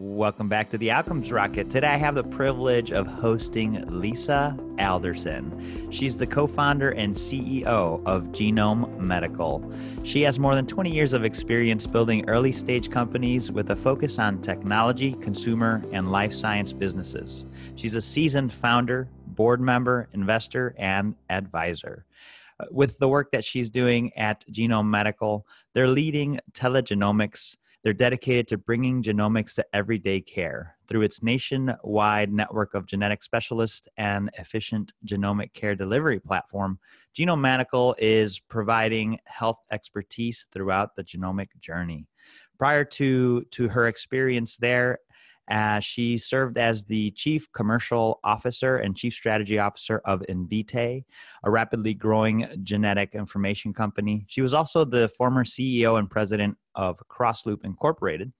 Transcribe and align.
Welcome 0.00 0.48
back 0.48 0.70
to 0.70 0.78
the 0.78 0.92
Outcomes 0.92 1.32
Rocket. 1.32 1.70
Today 1.70 1.88
I 1.88 1.96
have 1.96 2.14
the 2.14 2.22
privilege 2.22 2.92
of 2.92 3.08
hosting 3.08 3.84
Lisa 3.88 4.56
Alderson. 4.78 5.90
She's 5.90 6.16
the 6.16 6.26
co 6.26 6.46
founder 6.46 6.90
and 6.90 7.16
CEO 7.16 8.00
of 8.06 8.28
Genome 8.28 8.96
Medical. 9.00 9.60
She 10.04 10.22
has 10.22 10.38
more 10.38 10.54
than 10.54 10.68
20 10.68 10.94
years 10.94 11.14
of 11.14 11.24
experience 11.24 11.84
building 11.88 12.28
early 12.28 12.52
stage 12.52 12.92
companies 12.92 13.50
with 13.50 13.70
a 13.70 13.76
focus 13.76 14.20
on 14.20 14.40
technology, 14.40 15.14
consumer, 15.14 15.82
and 15.90 16.12
life 16.12 16.32
science 16.32 16.72
businesses. 16.72 17.44
She's 17.74 17.96
a 17.96 18.00
seasoned 18.00 18.52
founder, 18.52 19.08
board 19.26 19.60
member, 19.60 20.08
investor, 20.12 20.76
and 20.78 21.16
advisor 21.28 22.06
uh, 22.60 22.66
with 22.70 22.96
the 22.98 23.08
work 23.08 23.32
that 23.32 23.44
she's 23.44 23.68
doing 23.68 24.16
at 24.16 24.44
Genome 24.48 24.86
Medical. 24.86 25.44
They're 25.74 25.88
leading 25.88 26.38
telegenomics 26.52 27.56
they're 27.82 27.92
dedicated 27.92 28.48
to 28.48 28.58
bringing 28.58 29.02
genomics 29.02 29.54
to 29.54 29.64
everyday 29.72 30.20
care 30.20 30.76
through 30.88 31.02
its 31.02 31.22
nationwide 31.22 32.32
network 32.32 32.74
of 32.74 32.86
genetic 32.86 33.22
specialists 33.22 33.88
and 33.96 34.30
efficient 34.38 34.92
genomic 35.06 35.52
care 35.52 35.74
delivery 35.74 36.18
platform. 36.18 36.78
Genome 37.16 37.40
Medical 37.40 37.94
is 37.98 38.40
providing 38.40 39.18
health 39.24 39.58
expertise 39.70 40.46
throughout 40.52 40.96
the 40.96 41.04
genomic 41.04 41.48
journey. 41.60 42.06
Prior 42.58 42.84
to, 42.84 43.44
to 43.52 43.68
her 43.68 43.86
experience 43.86 44.56
there 44.56 44.98
uh, 45.50 45.80
she 45.80 46.18
served 46.18 46.58
as 46.58 46.84
the 46.84 47.10
chief 47.12 47.50
commercial 47.52 48.20
officer 48.22 48.76
and 48.76 48.96
chief 48.96 49.14
strategy 49.14 49.58
officer 49.58 50.00
of 50.04 50.22
Invitae, 50.28 51.04
a 51.44 51.50
rapidly 51.50 51.94
growing 51.94 52.48
genetic 52.62 53.14
information 53.14 53.72
company. 53.72 54.24
She 54.28 54.42
was 54.42 54.52
also 54.52 54.84
the 54.84 55.08
former 55.08 55.44
CEO 55.44 55.98
and 55.98 56.10
president 56.10 56.56
of 56.74 57.02
Crossloop 57.08 57.64
Incorporated, 57.64 58.32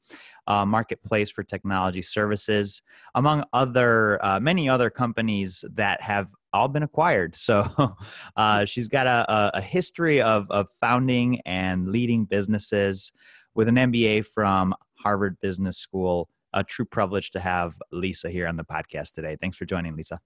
a 0.47 0.67
marketplace 0.67 1.31
for 1.31 1.43
technology 1.43 2.03
services, 2.03 2.83
among 3.15 3.45
other 3.53 4.25
uh, 4.25 4.39
many 4.39 4.69
other 4.69 4.91
companies 4.91 5.65
that 5.75 6.01
have 6.03 6.31
all 6.53 6.69
been 6.69 6.83
acquired. 6.83 7.37
So 7.37 7.97
uh, 8.37 8.65
she's 8.65 8.89
got 8.89 9.07
a, 9.07 9.57
a 9.57 9.61
history 9.61 10.21
of, 10.21 10.47
of 10.51 10.69
founding 10.81 11.41
and 11.47 11.89
leading 11.89 12.27
businesses 12.27 13.13
with 13.55 13.69
an 13.69 13.77
MBA 13.77 14.27
from 14.27 14.75
Harvard 15.03 15.39
Business 15.41 15.79
School 15.79 16.29
a 16.59 16.65
true 16.65 16.85
privilege 16.85 17.31
to 17.31 17.41
have 17.41 17.75
Lisa 17.93 18.31
here 18.31 18.47
on 18.47 18.57
the 18.57 18.65
podcast 18.65 19.13
today. 19.13 19.37
Thanks 19.41 19.57
for 19.57 19.65
joining, 19.65 19.97
Lisa. 19.97 20.21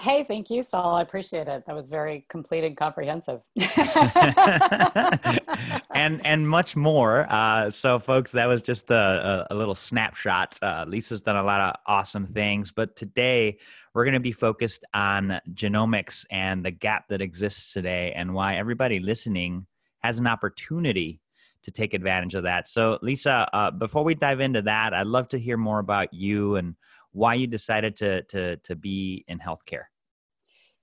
Hey, 0.00 0.22
thank 0.22 0.48
you, 0.48 0.62
Saul. 0.62 0.94
I 0.94 1.02
appreciate 1.02 1.48
it. 1.48 1.64
That 1.66 1.74
was 1.74 1.88
very 1.88 2.24
complete 2.28 2.62
and 2.62 2.76
comprehensive. 2.76 3.40
and 5.92 6.24
and 6.24 6.48
much 6.48 6.76
more. 6.76 7.26
Uh, 7.28 7.68
so, 7.68 7.98
folks, 7.98 8.30
that 8.30 8.46
was 8.46 8.62
just 8.62 8.92
a, 8.92 9.46
a, 9.50 9.54
a 9.54 9.56
little 9.56 9.74
snapshot. 9.74 10.56
Uh, 10.62 10.84
Lisa's 10.86 11.20
done 11.20 11.34
a 11.34 11.42
lot 11.42 11.60
of 11.60 11.74
awesome 11.88 12.28
things, 12.28 12.70
but 12.70 12.94
today 12.94 13.58
we're 13.92 14.04
going 14.04 14.14
to 14.14 14.20
be 14.20 14.30
focused 14.30 14.84
on 14.94 15.40
genomics 15.52 16.24
and 16.30 16.64
the 16.64 16.70
gap 16.70 17.08
that 17.08 17.20
exists 17.20 17.72
today, 17.72 18.12
and 18.14 18.32
why 18.32 18.54
everybody 18.54 19.00
listening 19.00 19.66
has 20.04 20.20
an 20.20 20.28
opportunity 20.28 21.20
to 21.62 21.70
take 21.70 21.94
advantage 21.94 22.34
of 22.34 22.44
that. 22.44 22.68
So, 22.68 22.98
Lisa, 23.02 23.48
uh, 23.52 23.70
before 23.70 24.04
we 24.04 24.14
dive 24.14 24.40
into 24.40 24.62
that, 24.62 24.94
I'd 24.94 25.06
love 25.06 25.28
to 25.28 25.38
hear 25.38 25.56
more 25.56 25.78
about 25.80 26.12
you 26.12 26.56
and 26.56 26.74
why 27.12 27.34
you 27.34 27.46
decided 27.46 27.96
to 27.96 28.22
to 28.24 28.56
to 28.58 28.76
be 28.76 29.24
in 29.28 29.38
healthcare. 29.38 29.84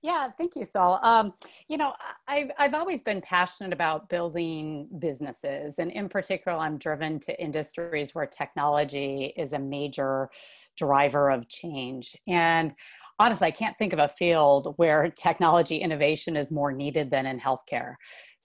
Yeah, 0.02 0.28
thank 0.30 0.54
you, 0.54 0.64
Saul. 0.64 1.00
Um, 1.02 1.32
you 1.68 1.78
know, 1.78 1.92
I've, 2.28 2.50
I've 2.58 2.74
always 2.74 3.02
been 3.02 3.20
passionate 3.20 3.72
about 3.72 4.08
building 4.08 4.88
businesses, 5.00 5.78
and 5.78 5.90
in 5.90 6.08
particular, 6.08 6.56
I'm 6.56 6.78
driven 6.78 7.18
to 7.20 7.42
industries 7.42 8.14
where 8.14 8.26
technology 8.26 9.32
is 9.36 9.52
a 9.52 9.58
major 9.58 10.30
driver 10.76 11.30
of 11.30 11.48
change. 11.48 12.14
And 12.28 12.74
honestly, 13.18 13.48
I 13.48 13.50
can't 13.50 13.76
think 13.78 13.92
of 13.92 13.98
a 13.98 14.08
field 14.08 14.74
where 14.76 15.10
technology 15.10 15.78
innovation 15.78 16.36
is 16.36 16.52
more 16.52 16.72
needed 16.72 17.10
than 17.10 17.26
in 17.26 17.40
healthcare. 17.40 17.94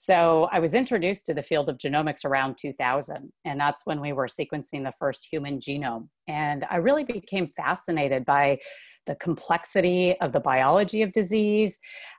So 0.03 0.49
I 0.51 0.57
was 0.57 0.73
introduced 0.73 1.27
to 1.27 1.35
the 1.35 1.43
field 1.43 1.69
of 1.69 1.77
genomics 1.77 2.25
around 2.25 2.57
2000, 2.57 3.31
and 3.45 3.59
that's 3.59 3.85
when 3.85 4.01
we 4.01 4.13
were 4.13 4.25
sequencing 4.25 4.83
the 4.83 4.91
first 4.97 5.27
human 5.31 5.59
genome. 5.59 6.07
And 6.27 6.65
I 6.71 6.77
really 6.77 7.03
became 7.03 7.45
fascinated 7.45 8.25
by 8.25 8.57
the 9.05 9.13
complexity 9.13 10.19
of 10.19 10.31
the 10.31 10.39
biology 10.39 11.03
of 11.03 11.11
disease 11.11 11.77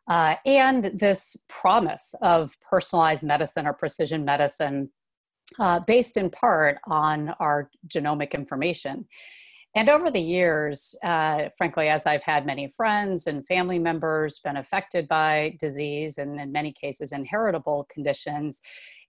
uh, 0.08 0.36
and 0.46 0.92
this 0.94 1.36
promise 1.48 2.14
of 2.22 2.54
personalized 2.60 3.24
medicine 3.24 3.66
or 3.66 3.72
precision 3.72 4.24
medicine 4.24 4.88
uh, 5.58 5.80
based 5.84 6.16
in 6.16 6.30
part 6.30 6.78
on 6.86 7.30
our 7.40 7.68
genomic 7.88 8.30
information. 8.30 9.08
And 9.74 9.88
over 9.88 10.10
the 10.10 10.20
years, 10.20 10.94
uh, 11.02 11.48
frankly, 11.56 11.88
as 11.88 12.06
I've 12.06 12.22
had 12.22 12.44
many 12.44 12.68
friends 12.68 13.26
and 13.26 13.46
family 13.46 13.78
members 13.78 14.38
been 14.38 14.58
affected 14.58 15.08
by 15.08 15.56
disease 15.58 16.18
and 16.18 16.38
in 16.38 16.52
many 16.52 16.72
cases 16.72 17.12
inheritable 17.12 17.86
conditions, 17.90 18.60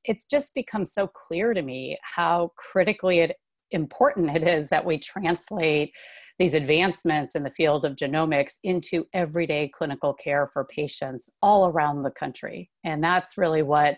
it's 0.05 0.25
just 0.25 0.55
become 0.55 0.85
so 0.85 1.07
clear 1.07 1.53
to 1.53 1.61
me 1.61 1.97
how 2.01 2.51
critically 2.55 3.19
it, 3.19 3.35
important 3.71 4.35
it 4.35 4.43
is 4.47 4.69
that 4.69 4.85
we 4.85 4.97
translate 4.97 5.91
these 6.39 6.53
advancements 6.53 7.35
in 7.35 7.43
the 7.43 7.51
field 7.51 7.85
of 7.85 7.95
genomics 7.95 8.57
into 8.63 9.05
everyday 9.13 9.67
clinical 9.67 10.13
care 10.13 10.49
for 10.51 10.65
patients 10.65 11.29
all 11.41 11.67
around 11.67 12.01
the 12.03 12.11
country. 12.11 12.71
And 12.83 13.03
that's 13.03 13.37
really 13.37 13.61
what 13.61 13.97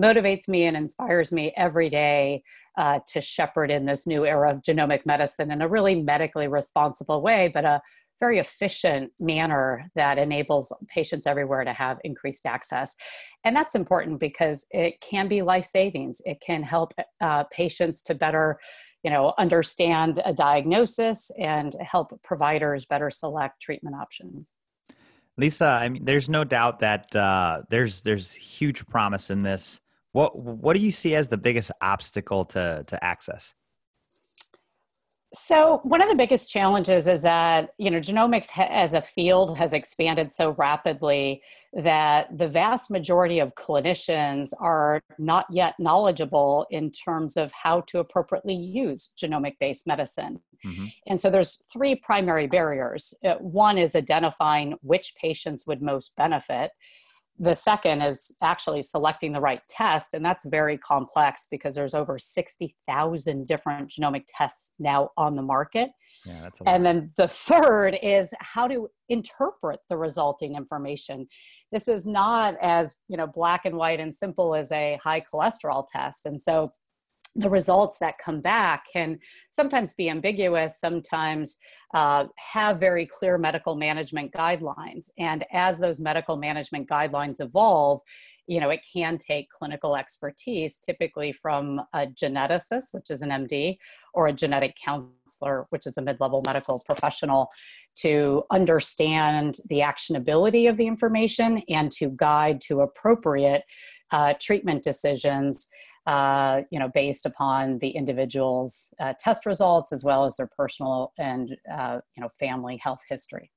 motivates 0.00 0.48
me 0.48 0.64
and 0.64 0.76
inspires 0.76 1.32
me 1.32 1.52
every 1.56 1.88
day 1.88 2.42
uh, 2.76 3.00
to 3.08 3.20
shepherd 3.20 3.70
in 3.70 3.86
this 3.86 4.06
new 4.06 4.26
era 4.26 4.52
of 4.52 4.62
genomic 4.62 5.06
medicine 5.06 5.50
in 5.50 5.62
a 5.62 5.68
really 5.68 6.02
medically 6.02 6.48
responsible 6.48 7.22
way, 7.22 7.50
but 7.52 7.64
a 7.64 7.80
very 8.18 8.38
efficient 8.38 9.12
manner 9.20 9.90
that 9.94 10.18
enables 10.18 10.72
patients 10.88 11.26
everywhere 11.26 11.64
to 11.64 11.72
have 11.72 11.98
increased 12.04 12.46
access. 12.46 12.96
And 13.44 13.54
that's 13.54 13.74
important 13.74 14.20
because 14.20 14.66
it 14.70 15.00
can 15.00 15.28
be 15.28 15.42
life 15.42 15.66
savings. 15.66 16.20
It 16.24 16.40
can 16.40 16.62
help 16.62 16.92
uh, 17.20 17.44
patients 17.44 18.02
to 18.02 18.14
better 18.14 18.58
you 19.02 19.10
know 19.10 19.34
understand 19.38 20.20
a 20.24 20.32
diagnosis 20.32 21.30
and 21.38 21.76
help 21.80 22.20
providers 22.22 22.84
better 22.86 23.08
select 23.08 23.60
treatment 23.60 23.94
options 23.94 24.54
lisa 25.36 25.66
i 25.66 25.88
mean 25.88 26.04
there's 26.04 26.28
no 26.28 26.42
doubt 26.42 26.80
that 26.80 27.14
uh, 27.14 27.62
there's 27.70 28.00
there's 28.00 28.32
huge 28.32 28.84
promise 28.86 29.30
in 29.30 29.42
this 29.42 29.78
what 30.16 30.38
what 30.38 30.74
do 30.74 30.80
you 30.80 30.90
see 30.90 31.14
as 31.14 31.28
the 31.28 31.36
biggest 31.36 31.70
obstacle 31.82 32.46
to 32.46 32.82
to 32.86 33.04
access? 33.04 33.52
So 35.34 35.80
one 35.82 36.00
of 36.00 36.08
the 36.08 36.14
biggest 36.14 36.48
challenges 36.48 37.06
is 37.06 37.20
that 37.22 37.68
you 37.76 37.90
know 37.90 37.98
genomics 37.98 38.48
ha- 38.48 38.68
as 38.70 38.94
a 38.94 39.02
field 39.02 39.58
has 39.58 39.74
expanded 39.74 40.32
so 40.32 40.52
rapidly 40.52 41.42
that 41.74 42.38
the 42.38 42.48
vast 42.48 42.90
majority 42.90 43.40
of 43.40 43.54
clinicians 43.56 44.52
are 44.58 45.02
not 45.18 45.44
yet 45.50 45.74
knowledgeable 45.78 46.66
in 46.70 46.90
terms 46.90 47.36
of 47.36 47.52
how 47.52 47.82
to 47.82 47.98
appropriately 47.98 48.54
use 48.54 49.12
genomic 49.22 49.52
based 49.60 49.86
medicine. 49.86 50.40
Mm-hmm. 50.64 50.86
And 51.08 51.20
so 51.20 51.28
there's 51.28 51.60
three 51.70 51.94
primary 51.94 52.46
barriers. 52.46 53.12
Uh, 53.22 53.34
one 53.34 53.76
is 53.76 53.94
identifying 53.94 54.76
which 54.80 55.14
patients 55.20 55.66
would 55.66 55.82
most 55.82 56.16
benefit 56.16 56.70
the 57.38 57.54
second 57.54 58.02
is 58.02 58.32
actually 58.42 58.82
selecting 58.82 59.32
the 59.32 59.40
right 59.40 59.60
test 59.68 60.14
and 60.14 60.24
that's 60.24 60.44
very 60.46 60.78
complex 60.78 61.46
because 61.50 61.74
there's 61.74 61.94
over 61.94 62.18
60,000 62.18 63.46
different 63.46 63.90
genomic 63.90 64.24
tests 64.28 64.72
now 64.78 65.10
on 65.16 65.34
the 65.34 65.42
market. 65.42 65.90
Yeah, 66.24 66.40
that's 66.42 66.60
and 66.66 66.84
then 66.84 67.10
the 67.16 67.28
third 67.28 67.98
is 68.02 68.34
how 68.40 68.66
to 68.66 68.88
interpret 69.08 69.80
the 69.88 69.96
resulting 69.96 70.56
information. 70.56 71.28
This 71.70 71.88
is 71.88 72.06
not 72.06 72.56
as 72.60 72.96
you 73.08 73.16
know 73.16 73.26
black 73.26 73.64
and 73.64 73.76
white 73.76 74.00
and 74.00 74.14
simple 74.14 74.54
as 74.54 74.72
a 74.72 74.98
high 75.02 75.20
cholesterol 75.20 75.86
test. 75.86 76.26
And 76.26 76.40
so 76.40 76.70
the 77.36 77.50
results 77.50 77.98
that 77.98 78.18
come 78.18 78.40
back 78.40 78.86
can 78.90 79.18
sometimes 79.50 79.94
be 79.94 80.08
ambiguous, 80.08 80.80
sometimes 80.80 81.58
uh, 81.94 82.24
have 82.36 82.80
very 82.80 83.06
clear 83.06 83.36
medical 83.36 83.76
management 83.76 84.32
guidelines. 84.32 85.10
And 85.18 85.44
as 85.52 85.78
those 85.78 86.00
medical 86.00 86.36
management 86.36 86.88
guidelines 86.88 87.40
evolve, 87.40 88.00
you 88.46 88.60
know, 88.60 88.70
it 88.70 88.80
can 88.90 89.18
take 89.18 89.50
clinical 89.50 89.96
expertise, 89.96 90.78
typically 90.78 91.32
from 91.32 91.80
a 91.92 92.06
geneticist, 92.06 92.92
which 92.92 93.10
is 93.10 93.20
an 93.20 93.30
MD, 93.30 93.76
or 94.14 94.28
a 94.28 94.32
genetic 94.32 94.76
counselor, 94.82 95.66
which 95.70 95.86
is 95.86 95.98
a 95.98 96.02
mid 96.02 96.18
level 96.20 96.42
medical 96.46 96.80
professional, 96.86 97.48
to 97.96 98.44
understand 98.50 99.58
the 99.68 99.80
actionability 99.80 100.70
of 100.70 100.76
the 100.76 100.86
information 100.86 101.62
and 101.68 101.90
to 101.92 102.10
guide 102.16 102.60
to 102.60 102.82
appropriate 102.82 103.64
uh, 104.12 104.34
treatment 104.40 104.84
decisions 104.84 105.68
uh, 106.06 106.62
you 106.70 106.78
know, 106.78 106.88
based 106.88 107.26
upon 107.26 107.78
the 107.78 107.90
individual's 107.90 108.94
uh, 109.00 109.12
test 109.18 109.46
results 109.46 109.92
as 109.92 110.04
well 110.04 110.24
as 110.24 110.36
their 110.36 110.46
personal 110.46 111.12
and 111.18 111.56
uh, 111.72 111.98
you 112.16 112.20
know 112.20 112.28
family 112.28 112.76
health 112.76 113.02
history. 113.08 113.50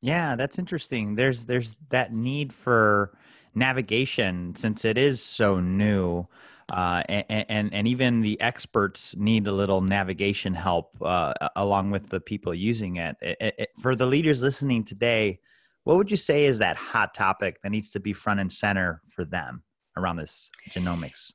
Yeah, 0.00 0.34
that's 0.34 0.58
interesting. 0.58 1.14
There's 1.14 1.44
there's 1.44 1.78
that 1.90 2.12
need 2.12 2.52
for 2.52 3.16
navigation 3.54 4.54
since 4.56 4.84
it 4.84 4.98
is 4.98 5.22
so 5.22 5.60
new. 5.60 6.26
uh, 6.72 7.02
and, 7.08 7.44
and, 7.48 7.74
and 7.74 7.88
even 7.88 8.22
the 8.22 8.40
experts 8.40 9.14
need 9.18 9.46
a 9.46 9.52
little 9.52 9.80
navigation 9.82 10.54
help 10.54 10.96
uh, 11.02 11.34
along 11.56 11.90
with 11.90 12.08
the 12.08 12.20
people 12.20 12.54
using 12.54 12.96
it. 12.96 13.16
It, 13.20 13.54
it. 13.58 13.68
For 13.80 13.94
the 13.94 14.06
leaders 14.06 14.42
listening 14.42 14.84
today, 14.84 15.36
what 15.84 15.96
would 15.96 16.10
you 16.10 16.16
say 16.16 16.46
is 16.46 16.58
that 16.58 16.76
hot 16.76 17.14
topic 17.14 17.60
that 17.62 17.70
needs 17.70 17.90
to 17.90 18.00
be 18.00 18.12
front 18.12 18.40
and 18.40 18.50
center 18.50 19.02
for 19.06 19.24
them 19.24 19.62
around 19.96 20.16
this 20.16 20.50
genomics? 20.70 21.32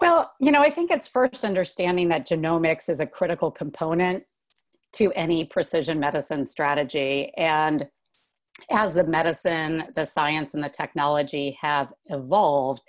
Well, 0.00 0.32
you 0.40 0.50
know, 0.50 0.60
I 0.60 0.70
think 0.70 0.90
it's 0.90 1.08
first 1.08 1.44
understanding 1.44 2.08
that 2.08 2.26
genomics 2.26 2.88
is 2.88 3.00
a 3.00 3.06
critical 3.06 3.50
component 3.50 4.24
to 4.94 5.12
any 5.12 5.44
precision 5.44 6.00
medicine 6.00 6.44
strategy. 6.46 7.32
And 7.36 7.86
as 8.70 8.94
the 8.94 9.04
medicine, 9.04 9.84
the 9.94 10.04
science, 10.04 10.54
and 10.54 10.62
the 10.62 10.68
technology 10.68 11.56
have 11.60 11.92
evolved, 12.06 12.82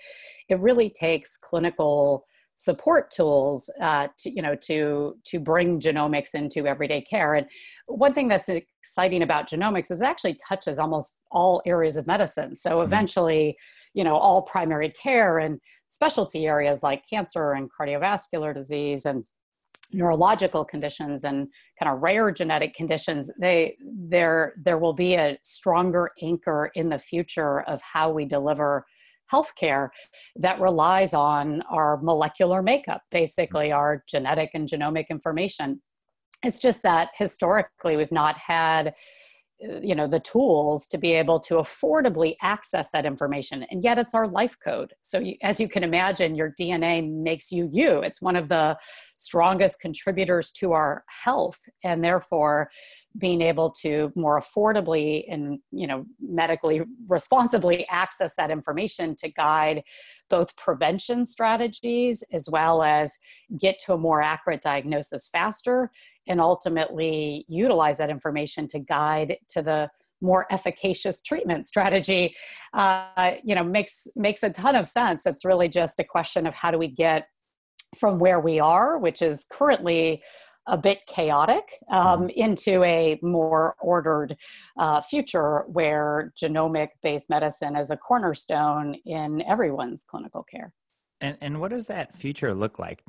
it 0.48 0.58
really 0.60 0.88
takes 0.88 1.36
clinical 1.36 2.24
support 2.56 3.10
tools 3.10 3.70
uh, 3.82 4.08
to 4.18 4.30
you 4.30 4.40
know 4.40 4.54
to 4.54 5.14
to 5.24 5.38
bring 5.38 5.78
genomics 5.78 6.34
into 6.34 6.66
everyday 6.66 7.02
care 7.02 7.34
and 7.34 7.46
one 7.86 8.14
thing 8.14 8.28
that's 8.28 8.48
exciting 8.48 9.22
about 9.22 9.46
genomics 9.46 9.90
is 9.90 10.00
it 10.00 10.06
actually 10.06 10.34
touches 10.34 10.78
almost 10.78 11.20
all 11.30 11.60
areas 11.66 11.98
of 11.98 12.06
medicine 12.06 12.54
so 12.54 12.76
mm-hmm. 12.76 12.86
eventually 12.86 13.54
you 13.92 14.02
know 14.02 14.16
all 14.16 14.40
primary 14.40 14.88
care 14.90 15.38
and 15.38 15.60
specialty 15.88 16.46
areas 16.46 16.82
like 16.82 17.02
cancer 17.08 17.52
and 17.52 17.70
cardiovascular 17.78 18.52
disease 18.52 19.06
and 19.06 19.26
neurological 19.92 20.64
conditions 20.64 21.24
and 21.24 21.48
kind 21.80 21.94
of 21.94 22.02
rare 22.02 22.32
genetic 22.32 22.74
conditions 22.74 23.30
they 23.40 23.76
there 24.08 24.52
there 24.64 24.78
will 24.78 24.92
be 24.92 25.14
a 25.14 25.38
stronger 25.42 26.10
anchor 26.20 26.72
in 26.74 26.88
the 26.88 26.98
future 26.98 27.60
of 27.62 27.80
how 27.82 28.10
we 28.10 28.24
deliver 28.24 28.84
healthcare 29.32 29.88
that 30.36 30.60
relies 30.60 31.14
on 31.14 31.62
our 31.70 31.98
molecular 31.98 32.62
makeup 32.62 33.02
basically 33.10 33.72
our 33.72 34.04
genetic 34.08 34.50
and 34.54 34.68
genomic 34.68 35.08
information. 35.08 35.80
It's 36.44 36.58
just 36.58 36.82
that 36.82 37.10
historically 37.16 37.96
we've 37.96 38.12
not 38.12 38.36
had 38.38 38.94
Uh, 39.64 39.80
you 39.80 39.94
know 39.94 40.06
the 40.06 40.20
tools 40.20 40.86
to 40.86 40.98
be 40.98 41.12
able 41.12 41.40
to 41.40 41.54
affordably 41.54 42.34
access 42.42 42.90
that 42.90 43.06
information 43.06 43.62
and 43.70 43.82
yet 43.82 43.96
it's 43.96 44.14
our 44.14 44.28
life 44.28 44.54
code. 44.62 44.92
So 45.00 45.18
you, 45.18 45.36
as 45.42 45.58
you 45.58 45.66
can 45.66 45.82
imagine 45.82 46.34
your 46.34 46.52
dna 46.60 47.10
makes 47.10 47.50
you 47.50 47.66
you. 47.72 48.02
It's 48.02 48.20
one 48.20 48.36
of 48.36 48.50
the 48.50 48.76
strongest 49.14 49.80
contributors 49.80 50.50
to 50.50 50.72
our 50.72 51.04
health 51.08 51.58
and 51.82 52.04
therefore 52.04 52.68
being 53.16 53.40
able 53.40 53.70
to 53.70 54.12
more 54.14 54.38
affordably 54.38 55.24
and 55.28 55.58
you 55.72 55.86
know 55.86 56.04
medically 56.20 56.82
responsibly 57.08 57.86
access 57.88 58.34
that 58.36 58.50
information 58.50 59.16
to 59.16 59.30
guide 59.30 59.82
both 60.28 60.54
prevention 60.56 61.24
strategies 61.24 62.22
as 62.30 62.46
well 62.50 62.82
as 62.82 63.18
get 63.58 63.78
to 63.78 63.94
a 63.94 63.98
more 63.98 64.20
accurate 64.20 64.60
diagnosis 64.60 65.28
faster 65.28 65.90
and 66.26 66.40
ultimately 66.40 67.44
utilize 67.48 67.98
that 67.98 68.10
information 68.10 68.66
to 68.68 68.78
guide 68.78 69.36
to 69.48 69.62
the 69.62 69.88
more 70.22 70.46
efficacious 70.50 71.20
treatment 71.20 71.66
strategy 71.66 72.34
uh, 72.72 73.32
you 73.44 73.54
know 73.54 73.64
makes 73.64 74.06
makes 74.16 74.42
a 74.42 74.50
ton 74.50 74.74
of 74.74 74.86
sense 74.86 75.26
it's 75.26 75.44
really 75.44 75.68
just 75.68 76.00
a 76.00 76.04
question 76.04 76.46
of 76.46 76.54
how 76.54 76.70
do 76.70 76.78
we 76.78 76.88
get 76.88 77.28
from 77.98 78.18
where 78.18 78.40
we 78.40 78.58
are 78.58 78.98
which 78.98 79.20
is 79.20 79.46
currently 79.50 80.22
a 80.66 80.76
bit 80.76 81.00
chaotic 81.06 81.68
um, 81.90 82.22
mm-hmm. 82.22 82.28
into 82.30 82.82
a 82.82 83.18
more 83.22 83.76
ordered 83.80 84.36
uh, 84.78 85.00
future 85.00 85.64
where 85.68 86.32
genomic 86.40 86.88
based 87.02 87.30
medicine 87.30 87.76
is 87.76 87.90
a 87.90 87.96
cornerstone 87.96 88.96
in 89.04 89.42
everyone's 89.42 90.04
clinical 90.04 90.42
care. 90.42 90.72
And, 91.20 91.38
and 91.40 91.60
what 91.60 91.70
does 91.70 91.86
that 91.86 92.14
future 92.16 92.52
look 92.54 92.78
like? 92.78 93.02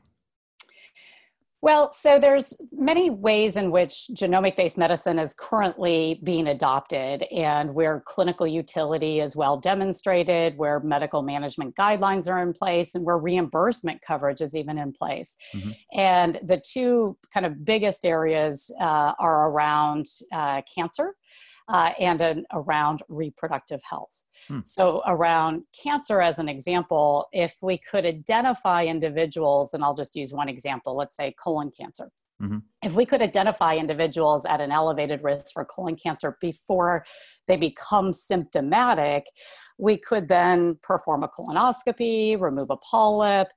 Well, 1.61 1.91
so 1.91 2.19
there's 2.19 2.53
many 2.71 3.09
ways 3.09 3.57
in 3.57 3.71
which 3.71 4.09
genomic-based 4.13 4.77
medicine 4.77 5.17
is 5.17 5.33
currently 5.33 6.19
being 6.23 6.47
adopted 6.47 7.23
and 7.23 7.73
where 7.73 8.03
clinical 8.05 8.45
utility 8.45 9.19
is 9.21 9.35
well 9.35 9.57
demonstrated, 9.57 10.55
where 10.55 10.79
medical 10.79 11.23
management 11.23 11.75
guidelines 11.75 12.29
are 12.29 12.43
in 12.43 12.53
place, 12.53 12.93
and 12.93 13.03
where 13.03 13.17
reimbursement 13.17 14.01
coverage 14.03 14.39
is 14.41 14.55
even 14.55 14.77
in 14.77 14.93
place. 14.93 15.35
Mm-hmm. 15.55 15.71
And 15.93 16.39
the 16.43 16.61
two 16.63 17.17
kind 17.33 17.45
of 17.45 17.65
biggest 17.65 18.05
areas 18.05 18.69
uh, 18.79 19.13
are 19.19 19.49
around 19.49 20.05
uh, 20.31 20.61
cancer 20.73 21.15
uh, 21.69 21.91
and 21.99 22.21
an, 22.21 22.45
around 22.53 23.01
reproductive 23.09 23.81
health. 23.83 24.11
Hmm. 24.47 24.59
So, 24.65 25.01
around 25.05 25.63
cancer, 25.83 26.21
as 26.21 26.39
an 26.39 26.49
example, 26.49 27.27
if 27.31 27.55
we 27.61 27.77
could 27.77 28.05
identify 28.05 28.85
individuals, 28.85 29.73
and 29.73 29.83
I'll 29.83 29.95
just 29.95 30.15
use 30.15 30.33
one 30.33 30.49
example, 30.49 30.95
let's 30.95 31.15
say 31.15 31.33
colon 31.41 31.71
cancer. 31.79 32.09
Mm-hmm. 32.41 32.59
If 32.83 32.93
we 32.93 33.05
could 33.05 33.21
identify 33.21 33.75
individuals 33.75 34.45
at 34.45 34.61
an 34.61 34.71
elevated 34.71 35.23
risk 35.23 35.53
for 35.53 35.65
colon 35.65 35.95
cancer 35.95 36.37
before 36.39 37.03
they 37.47 37.57
become 37.57 38.13
symptomatic, 38.13 39.25
we 39.77 39.97
could 39.97 40.27
then 40.27 40.77
perform 40.83 41.23
a 41.23 41.29
colonoscopy, 41.29 42.39
remove 42.39 42.69
a 42.69 42.77
polyp, 42.77 43.47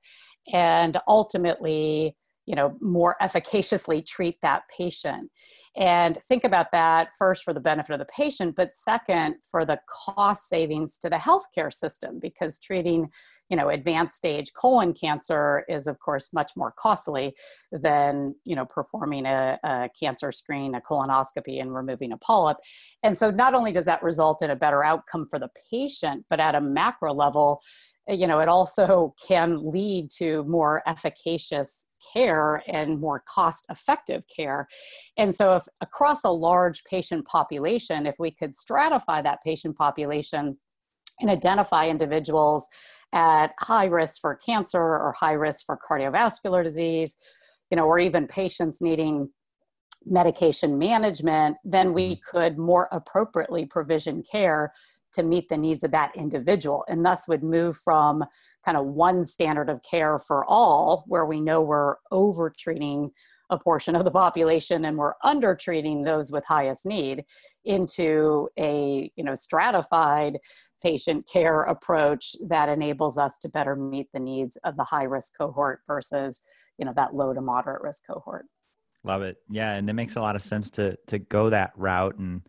and 0.51 0.97
ultimately, 1.07 2.15
you 2.45 2.55
know, 2.55 2.75
more 2.81 3.15
efficaciously 3.21 4.01
treat 4.01 4.37
that 4.41 4.63
patient 4.75 5.29
and 5.75 6.17
think 6.23 6.43
about 6.43 6.67
that 6.71 7.09
first 7.17 7.43
for 7.43 7.53
the 7.53 7.59
benefit 7.59 7.93
of 7.93 7.99
the 7.99 8.05
patient 8.05 8.55
but 8.55 8.73
second 8.73 9.35
for 9.49 9.65
the 9.65 9.79
cost 9.87 10.49
savings 10.49 10.97
to 10.97 11.09
the 11.09 11.15
healthcare 11.15 11.71
system 11.71 12.19
because 12.19 12.59
treating 12.59 13.09
you 13.49 13.57
know 13.57 13.69
advanced 13.69 14.15
stage 14.15 14.51
colon 14.53 14.93
cancer 14.93 15.63
is 15.69 15.87
of 15.87 15.99
course 15.99 16.33
much 16.33 16.51
more 16.55 16.73
costly 16.77 17.33
than 17.71 18.33
you 18.43 18.55
know 18.55 18.65
performing 18.65 19.25
a, 19.25 19.59
a, 19.63 19.89
cancer 19.97 20.31
screen 20.31 20.75
a 20.75 20.81
colonoscopy 20.81 21.61
and 21.61 21.75
removing 21.75 22.13
a 22.13 22.17
polyp. 22.17 22.57
And 23.03 23.17
so 23.17 23.29
not 23.29 23.53
only 23.53 23.71
does 23.71 23.85
that 23.85 24.01
result 24.01 24.41
in 24.41 24.49
a 24.49 24.55
better 24.55 24.83
outcome 24.83 25.25
for 25.25 25.37
the 25.37 25.49
patient 25.69 26.25
but 26.29 26.39
at 26.39 26.55
a 26.55 26.61
macro 26.61 27.13
level 27.13 27.61
you 28.07 28.27
know 28.27 28.39
it 28.39 28.47
also 28.47 29.13
can 29.27 29.69
lead 29.69 30.09
to 30.09 30.43
more 30.45 30.81
efficacious 30.87 31.87
care 32.13 32.63
and 32.67 32.99
more 32.99 33.23
cost 33.27 33.65
effective 33.69 34.23
care 34.35 34.67
and 35.17 35.33
so 35.33 35.55
if 35.55 35.63
across 35.81 36.23
a 36.23 36.29
large 36.29 36.83
patient 36.85 37.25
population 37.25 38.05
if 38.05 38.15
we 38.17 38.31
could 38.31 38.51
stratify 38.51 39.23
that 39.23 39.39
patient 39.45 39.77
population 39.77 40.57
and 41.19 41.29
identify 41.29 41.87
individuals 41.87 42.67
at 43.13 43.51
high 43.59 43.85
risk 43.85 44.19
for 44.19 44.35
cancer 44.35 44.81
or 44.81 45.13
high 45.17 45.33
risk 45.33 45.65
for 45.65 45.77
cardiovascular 45.87 46.63
disease 46.63 47.17
you 47.69 47.77
know 47.77 47.85
or 47.85 47.99
even 47.99 48.25
patients 48.25 48.81
needing 48.81 49.29
medication 50.05 50.79
management 50.79 51.55
then 51.63 51.93
we 51.93 52.15
mm-hmm. 52.15 52.37
could 52.37 52.57
more 52.57 52.87
appropriately 52.91 53.65
provision 53.65 54.23
care 54.23 54.73
to 55.13 55.23
meet 55.23 55.49
the 55.49 55.57
needs 55.57 55.83
of 55.83 55.91
that 55.91 56.15
individual 56.15 56.85
and 56.87 57.05
thus 57.05 57.27
would 57.27 57.43
move 57.43 57.77
from 57.77 58.23
kind 58.63 58.77
of 58.77 58.85
one 58.85 59.25
standard 59.25 59.69
of 59.69 59.81
care 59.83 60.19
for 60.19 60.45
all 60.45 61.03
where 61.07 61.25
we 61.25 61.41
know 61.41 61.61
we're 61.61 61.95
over 62.11 62.53
treating 62.57 63.11
a 63.49 63.57
portion 63.57 63.95
of 63.95 64.05
the 64.05 64.11
population 64.11 64.85
and 64.85 64.97
we're 64.97 65.13
under 65.23 65.53
treating 65.53 66.03
those 66.03 66.31
with 66.31 66.45
highest 66.45 66.85
need 66.85 67.23
into 67.65 68.47
a 68.57 69.11
you 69.15 69.23
know 69.23 69.35
stratified 69.35 70.39
patient 70.81 71.23
care 71.31 71.63
approach 71.63 72.35
that 72.47 72.69
enables 72.69 73.17
us 73.17 73.37
to 73.37 73.49
better 73.49 73.75
meet 73.75 74.07
the 74.13 74.19
needs 74.19 74.57
of 74.63 74.75
the 74.77 74.83
high 74.83 75.03
risk 75.03 75.33
cohort 75.37 75.81
versus 75.85 76.41
you 76.77 76.85
know 76.85 76.93
that 76.95 77.13
low 77.13 77.33
to 77.33 77.41
moderate 77.41 77.81
risk 77.81 78.03
cohort. 78.07 78.45
Love 79.03 79.21
it. 79.21 79.37
Yeah 79.49 79.73
and 79.73 79.89
it 79.89 79.93
makes 79.93 80.15
a 80.15 80.21
lot 80.21 80.35
of 80.35 80.41
sense 80.41 80.69
to 80.71 80.95
to 81.07 81.19
go 81.19 81.49
that 81.49 81.71
route 81.75 82.17
and 82.17 82.41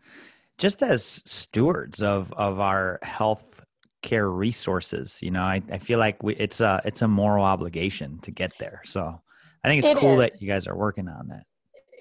just 0.57 0.83
as 0.83 1.21
stewards 1.25 2.01
of 2.01 2.31
of 2.33 2.59
our 2.59 2.99
health 3.01 3.63
care 4.01 4.29
resources 4.29 5.19
you 5.21 5.31
know 5.31 5.41
i, 5.41 5.61
I 5.71 5.77
feel 5.77 5.97
like 5.99 6.21
we, 6.21 6.35
it's 6.35 6.61
a 6.61 6.81
it's 6.85 7.01
a 7.01 7.07
moral 7.07 7.45
obligation 7.45 8.19
to 8.19 8.31
get 8.31 8.51
there 8.59 8.81
so 8.85 9.21
i 9.63 9.67
think 9.67 9.83
it's 9.83 9.97
it 9.97 9.97
cool 9.97 10.19
is. 10.19 10.31
that 10.31 10.41
you 10.41 10.47
guys 10.47 10.67
are 10.67 10.75
working 10.75 11.07
on 11.07 11.29
that 11.29 11.45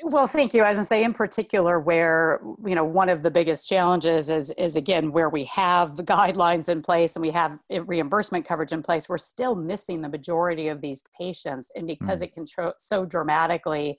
well 0.03 0.27
thank 0.27 0.53
you 0.53 0.65
as 0.65 0.79
i 0.79 0.83
say 0.83 1.05
in 1.05 1.15
particular 1.15 1.79
where 1.79 2.41
you 2.67 2.75
know 2.75 2.85
one 2.85 3.09
of 3.09 3.23
the 3.23 3.31
biggest 3.31 3.69
challenges 3.69 4.29
is 4.29 4.51
is 4.59 4.75
again 4.75 5.13
where 5.13 5.29
we 5.29 5.45
have 5.45 5.97
the 5.97 6.03
guidelines 6.03 6.69
in 6.69 6.83
place 6.83 7.15
and 7.15 7.25
we 7.25 7.31
have 7.31 7.57
reimbursement 7.85 8.45
coverage 8.45 8.73
in 8.73 8.83
place 8.83 9.09
we're 9.09 9.17
still 9.17 9.55
missing 9.55 10.01
the 10.01 10.09
majority 10.09 10.67
of 10.67 10.81
these 10.81 11.05
patients 11.17 11.71
and 11.77 11.87
because 11.87 12.21
mm. 12.21 12.25
it 12.25 12.35
can 12.35 12.45
tro- 12.45 12.73
so 12.79 13.05
dramatically 13.05 13.97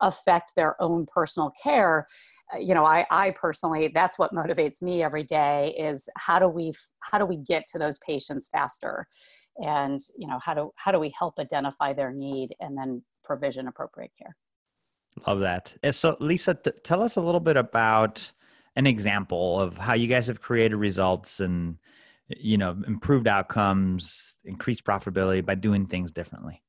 affect 0.00 0.54
their 0.54 0.80
own 0.80 1.04
personal 1.04 1.52
care 1.62 2.06
Uh, 2.54 2.58
you 2.58 2.74
know 2.74 2.84
I, 2.84 3.06
I 3.10 3.30
personally 3.32 3.90
that's 3.94 4.18
what 4.18 4.32
motivates 4.32 4.82
me 4.82 5.02
every 5.02 5.24
day 5.24 5.74
is 5.78 6.08
how 6.16 6.38
do 6.38 6.48
we 6.48 6.72
how 7.00 7.18
do 7.18 7.26
we 7.26 7.36
get 7.36 7.66
to 7.68 7.78
those 7.78 7.98
patients 7.98 8.48
faster? 8.48 9.06
And 9.58 10.00
you 10.16 10.26
know 10.26 10.38
how 10.42 10.54
do 10.54 10.70
how 10.76 10.92
do 10.92 10.98
we 10.98 11.12
help 11.18 11.38
identify 11.38 11.92
their 11.92 12.12
need 12.12 12.54
and 12.60 12.76
then 12.76 13.02
provision 13.24 13.68
appropriate 13.68 14.12
care? 14.18 14.34
Love 15.26 15.40
that. 15.40 15.76
So 15.94 16.16
lisa 16.20 16.54
t- 16.54 16.70
tell 16.84 17.02
us 17.02 17.16
a 17.16 17.20
little 17.20 17.40
bit 17.40 17.56
about 17.56 18.32
an 18.76 18.86
example 18.86 19.60
of 19.60 19.76
how 19.76 19.94
you 19.94 20.06
guys 20.06 20.28
have 20.28 20.40
created 20.40 20.76
results 20.76 21.40
and 21.40 21.76
you 22.38 22.56
know, 22.56 22.76
improved 22.86 23.26
outcomes, 23.26 24.36
increased 24.44 24.84
profitability 24.84 25.44
by 25.44 25.54
doing 25.54 25.86
things 25.86 26.12
differently? 26.12 26.62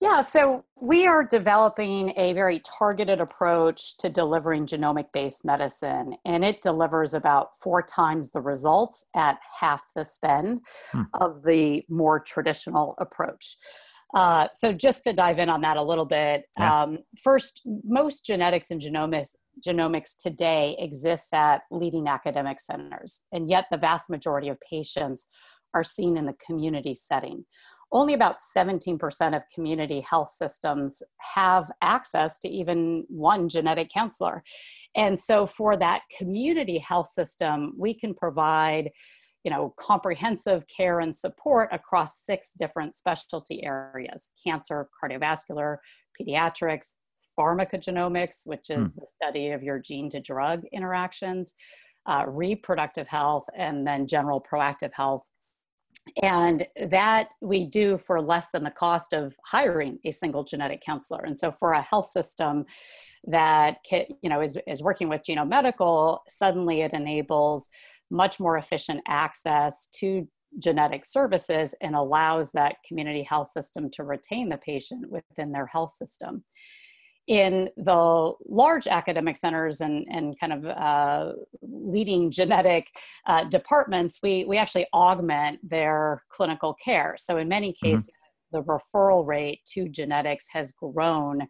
Yeah, 0.00 0.22
so 0.22 0.64
we 0.80 1.06
are 1.06 1.24
developing 1.24 2.12
a 2.16 2.32
very 2.32 2.60
targeted 2.78 3.20
approach 3.20 3.96
to 3.98 4.10
delivering 4.10 4.66
genomic 4.66 5.06
based 5.12 5.44
medicine, 5.44 6.16
and 6.24 6.44
it 6.44 6.62
delivers 6.62 7.14
about 7.14 7.56
four 7.62 7.80
times 7.80 8.30
the 8.30 8.40
results 8.40 9.04
at 9.14 9.38
half 9.60 9.82
the 9.94 10.04
spend 10.04 10.60
hmm. 10.90 11.02
of 11.14 11.42
the 11.44 11.82
more 11.88 12.18
traditional 12.20 12.96
approach. 12.98 13.56
Uh, 14.14 14.48
so, 14.52 14.72
just 14.72 15.04
to 15.04 15.12
dive 15.12 15.38
in 15.38 15.48
on 15.48 15.60
that 15.60 15.76
a 15.76 15.82
little 15.82 16.04
bit, 16.04 16.44
yeah. 16.58 16.82
um, 16.82 16.98
first, 17.22 17.62
most 17.84 18.24
genetics 18.24 18.70
and 18.70 18.80
genomics, 18.80 19.36
genomics 19.66 20.16
today 20.20 20.76
exists 20.78 21.32
at 21.32 21.62
leading 21.70 22.08
academic 22.08 22.60
centers, 22.60 23.22
and 23.32 23.48
yet 23.48 23.64
the 23.70 23.76
vast 23.76 24.10
majority 24.10 24.48
of 24.48 24.58
patients 24.60 25.28
are 25.72 25.84
seen 25.84 26.16
in 26.16 26.26
the 26.26 26.34
community 26.46 26.94
setting 26.94 27.44
only 27.94 28.12
about 28.12 28.36
17% 28.54 29.36
of 29.36 29.48
community 29.54 30.00
health 30.00 30.28
systems 30.28 31.00
have 31.18 31.70
access 31.80 32.40
to 32.40 32.48
even 32.48 33.04
one 33.08 33.48
genetic 33.48 33.88
counselor. 33.88 34.42
And 34.96 35.18
so 35.18 35.46
for 35.46 35.76
that 35.76 36.02
community 36.18 36.78
health 36.78 37.06
system, 37.06 37.72
we 37.78 37.94
can 37.94 38.12
provide 38.12 38.90
you 39.44 39.50
know 39.50 39.74
comprehensive 39.78 40.64
care 40.74 41.00
and 41.00 41.14
support 41.14 41.68
across 41.70 42.24
six 42.24 42.52
different 42.58 42.94
specialty 42.94 43.62
areas 43.62 44.30
cancer 44.42 44.88
cardiovascular 45.02 45.76
pediatrics 46.18 46.94
pharmacogenomics 47.38 48.46
which 48.46 48.70
is 48.70 48.94
hmm. 48.94 49.00
the 49.00 49.06
study 49.06 49.50
of 49.50 49.62
your 49.62 49.78
gene 49.78 50.08
to 50.08 50.18
drug 50.18 50.62
interactions 50.72 51.56
uh, 52.06 52.24
reproductive 52.26 53.06
health 53.06 53.44
and 53.54 53.86
then 53.86 54.06
general 54.06 54.42
proactive 54.42 54.92
health 54.94 55.28
and 56.22 56.66
that 56.88 57.30
we 57.40 57.66
do 57.66 57.98
for 57.98 58.20
less 58.20 58.50
than 58.50 58.64
the 58.64 58.70
cost 58.70 59.12
of 59.12 59.34
hiring 59.44 59.98
a 60.04 60.10
single 60.10 60.44
genetic 60.44 60.82
counselor. 60.82 61.22
And 61.24 61.38
so 61.38 61.50
for 61.50 61.72
a 61.72 61.82
health 61.82 62.06
system 62.06 62.66
that 63.26 63.78
you 63.90 64.28
know 64.28 64.40
is, 64.40 64.58
is 64.66 64.82
working 64.82 65.08
with 65.08 65.24
genome 65.24 65.48
medical 65.48 66.22
suddenly 66.28 66.82
it 66.82 66.92
enables 66.92 67.70
much 68.10 68.38
more 68.38 68.58
efficient 68.58 69.00
access 69.08 69.86
to 69.86 70.28
genetic 70.58 71.04
services 71.04 71.74
and 71.80 71.96
allows 71.96 72.52
that 72.52 72.76
community 72.86 73.22
health 73.22 73.48
system 73.48 73.90
to 73.90 74.04
retain 74.04 74.48
the 74.48 74.58
patient 74.58 75.10
within 75.10 75.52
their 75.52 75.66
health 75.66 75.90
system 75.90 76.44
in 77.26 77.70
the 77.76 78.32
large 78.46 78.86
academic 78.86 79.36
centers 79.36 79.80
and, 79.80 80.06
and 80.10 80.38
kind 80.38 80.52
of 80.52 80.66
uh, 80.66 81.32
leading 81.62 82.30
genetic 82.30 82.88
uh, 83.26 83.44
departments, 83.44 84.18
we, 84.22 84.44
we 84.44 84.58
actually 84.58 84.86
augment 84.92 85.58
their 85.68 86.22
clinical 86.28 86.74
care. 86.74 87.14
So, 87.18 87.38
in 87.38 87.48
many 87.48 87.70
mm-hmm. 87.70 87.86
cases, 87.86 88.10
mm-hmm. 88.54 88.58
the 88.58 88.62
referral 88.64 89.26
rate 89.26 89.60
to 89.72 89.88
genetics 89.88 90.46
has 90.52 90.72
grown 90.72 91.46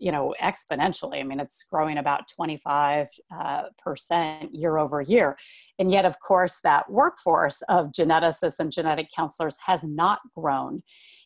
you 0.00 0.10
know 0.10 0.34
exponentially 0.42 1.20
i 1.20 1.22
mean 1.22 1.38
it's 1.38 1.64
growing 1.70 1.98
about 1.98 2.28
25 2.34 3.06
uh, 3.34 3.62
percent 3.78 4.52
year 4.52 4.78
over 4.78 5.00
year 5.00 5.36
and 5.78 5.92
yet 5.92 6.04
of 6.04 6.18
course 6.20 6.58
that 6.64 6.90
workforce 6.90 7.62
of 7.68 7.92
geneticists 7.92 8.58
and 8.58 8.72
genetic 8.72 9.06
counselors 9.16 9.56
has 9.64 9.84
not 9.84 10.18
grown 10.36 10.82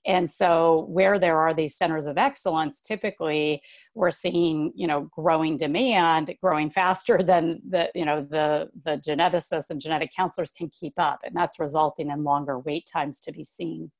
and 0.07 0.31
so 0.31 0.87
where 0.89 1.19
there 1.19 1.39
are 1.39 1.55
these 1.55 1.77
centers 1.77 2.07
of 2.07 2.19
excellence, 2.19 2.81
typically 2.81 3.63
we're 3.95 4.11
seeing, 4.11 4.73
you 4.75 4.87
know, 4.87 5.09
growing 5.13 5.57
demand, 5.57 6.35
growing 6.41 6.71
faster 6.71 7.23
than 7.23 7.61
the, 7.69 7.91
you 7.95 8.05
know, 8.05 8.27
the 8.29 8.69
the 8.85 8.93
geneticists 8.93 9.71
and 9.71 9.81
genetic 9.81 10.11
counselors 10.15 10.51
can 10.51 10.71
keep 10.71 10.95
up. 10.99 11.21
And 11.25 11.35
that's 11.35 11.61
resulting 11.61 12.11
in 12.11 12.25
longer 12.25 12.59
wait 12.59 12.89
times 12.91 13.21
to 13.21 13.33
be 13.33 13.45
seen. 13.45 13.91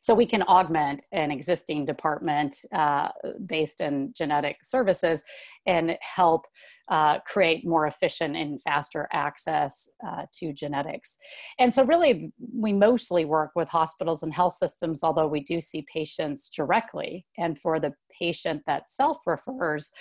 So 0.00 0.14
we 0.14 0.26
can 0.26 0.42
augment 0.42 1.02
an 1.12 1.30
existing 1.30 1.84
department 1.84 2.56
uh, 2.74 3.08
based 3.46 3.80
in 3.80 4.12
genetic 4.16 4.58
services 4.62 5.24
and 5.66 5.96
help 6.00 6.46
uh, 6.90 7.20
create 7.20 7.64
more 7.64 7.86
efficient 7.86 8.36
and 8.36 8.60
faster 8.62 9.08
access 9.12 9.88
uh, 10.04 10.24
to 10.34 10.52
genetics. 10.52 11.18
And 11.58 11.72
so, 11.72 11.84
really, 11.84 12.32
we 12.52 12.72
mostly 12.72 13.24
work 13.24 13.52
with 13.54 13.68
hospitals 13.68 14.24
and 14.24 14.34
health 14.34 14.54
systems, 14.54 15.04
although 15.04 15.28
we 15.28 15.40
do 15.40 15.60
see 15.60 15.84
patients 15.92 16.48
directly. 16.48 17.26
And 17.38 17.56
for 17.56 17.78
the 17.78 17.94
patient 18.20 18.62
that 18.66 18.90
self 18.90 19.18
refers, 19.24 19.92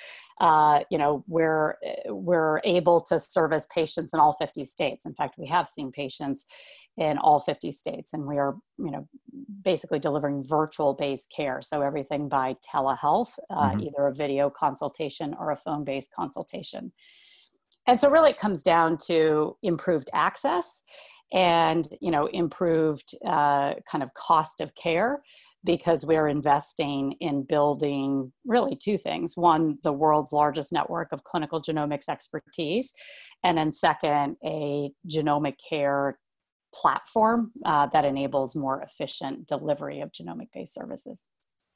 uh, 0.42 0.80
you 0.90 0.98
know, 0.98 1.24
we're 1.28 1.76
we're 2.08 2.60
able 2.64 3.02
to 3.02 3.20
service 3.20 3.68
patients 3.74 4.14
in 4.14 4.20
all 4.20 4.34
50 4.34 4.66
states. 4.66 5.06
In 5.06 5.14
fact, 5.14 5.36
we 5.38 5.48
have 5.48 5.68
seen 5.68 5.92
patients 5.92 6.48
in 7.00 7.18
all 7.18 7.40
50 7.40 7.72
states 7.72 8.14
and 8.14 8.28
we 8.28 8.38
are 8.38 8.56
you 8.78 8.92
know 8.92 9.08
basically 9.64 10.00
delivering 10.00 10.44
virtual 10.44 10.94
based 10.94 11.32
care. 11.36 11.62
So 11.62 11.82
everything 11.82 12.30
by 12.30 12.56
telehealth 12.74 13.32
uh, 13.50 13.72
mm-hmm. 13.72 13.80
either 13.82 14.08
a 14.08 14.14
video 14.14 14.50
consultation 14.50 15.34
or 15.38 15.52
a 15.52 15.56
phone 15.56 15.84
based 15.84 16.12
consultation. 16.16 16.92
And 17.88 18.00
so 18.00 18.10
really 18.10 18.32
it 18.32 18.38
comes 18.38 18.64
down 18.64 18.98
to 19.08 19.58
improved 19.64 20.10
access 20.14 20.84
and 21.32 21.88
you 22.02 22.12
know 22.12 22.28
improved 22.28 23.16
uh, 23.26 23.74
kind 23.90 24.04
of 24.04 24.14
cost 24.14 24.62
of 24.62 24.74
care 24.76 25.22
because 25.66 26.06
we're 26.06 26.28
investing 26.28 27.14
in 27.20 27.44
building 27.44 28.32
really 28.46 28.78
two 28.82 28.98
things. 28.98 29.34
One 29.36 29.78
the 29.84 29.94
world's 29.94 30.34
largest 30.34 30.72
network 30.72 31.12
of 31.12 31.24
clinical 31.24 31.62
genomics 31.62 32.10
expertise 32.10 32.94
and 33.44 33.58
then 33.58 33.72
second 33.72 34.36
a 34.44 34.92
genomic 35.08 35.56
care 35.70 36.16
platform 36.74 37.52
uh, 37.66 37.88
that 37.88 38.06
enables 38.06 38.56
more 38.56 38.82
efficient 38.82 39.48
delivery 39.48 40.02
of 40.02 40.12
genomic 40.12 40.50
based 40.54 40.74
services. 40.74 41.28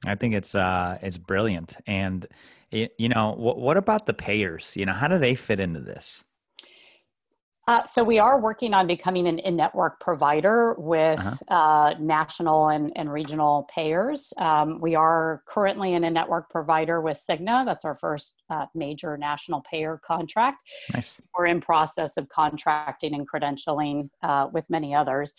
I 0.06 0.14
think 0.14 0.34
it's 0.34 0.54
uh, 0.54 0.98
it's 1.02 1.16
brilliant, 1.16 1.76
and 1.86 2.26
it, 2.70 2.94
you 2.98 3.08
know, 3.08 3.34
what, 3.36 3.58
what 3.58 3.76
about 3.76 4.06
the 4.06 4.12
payers? 4.12 4.76
You 4.76 4.86
know, 4.86 4.92
how 4.92 5.08
do 5.08 5.18
they 5.18 5.34
fit 5.34 5.60
into 5.60 5.80
this? 5.80 6.22
Uh, 7.66 7.82
so 7.84 8.04
we 8.04 8.18
are 8.18 8.40
working 8.40 8.74
on 8.74 8.86
becoming 8.86 9.26
an 9.26 9.38
in-network 9.38 9.98
provider 10.00 10.74
with 10.78 11.20
uh-huh. 11.20 11.54
uh, 11.54 11.94
national 11.98 12.68
and, 12.68 12.92
and, 12.94 13.10
regional 13.10 13.66
payers. 13.74 14.32
Um, 14.38 14.80
we 14.80 14.94
are 14.94 15.42
currently 15.46 15.94
an 15.94 16.04
in-network 16.04 16.50
provider 16.50 17.00
with 17.00 17.16
Cigna. 17.16 17.64
That's 17.64 17.84
our 17.84 17.94
first 17.94 18.42
uh, 18.50 18.66
major 18.74 19.16
national 19.16 19.62
payer 19.70 20.00
contract. 20.04 20.62
Nice. 20.92 21.20
We're 21.36 21.46
in 21.46 21.60
process 21.60 22.18
of 22.18 22.28
contracting 22.28 23.14
and 23.14 23.26
credentialing 23.28 24.10
uh, 24.22 24.48
with 24.52 24.68
many 24.68 24.94
others 24.94 25.34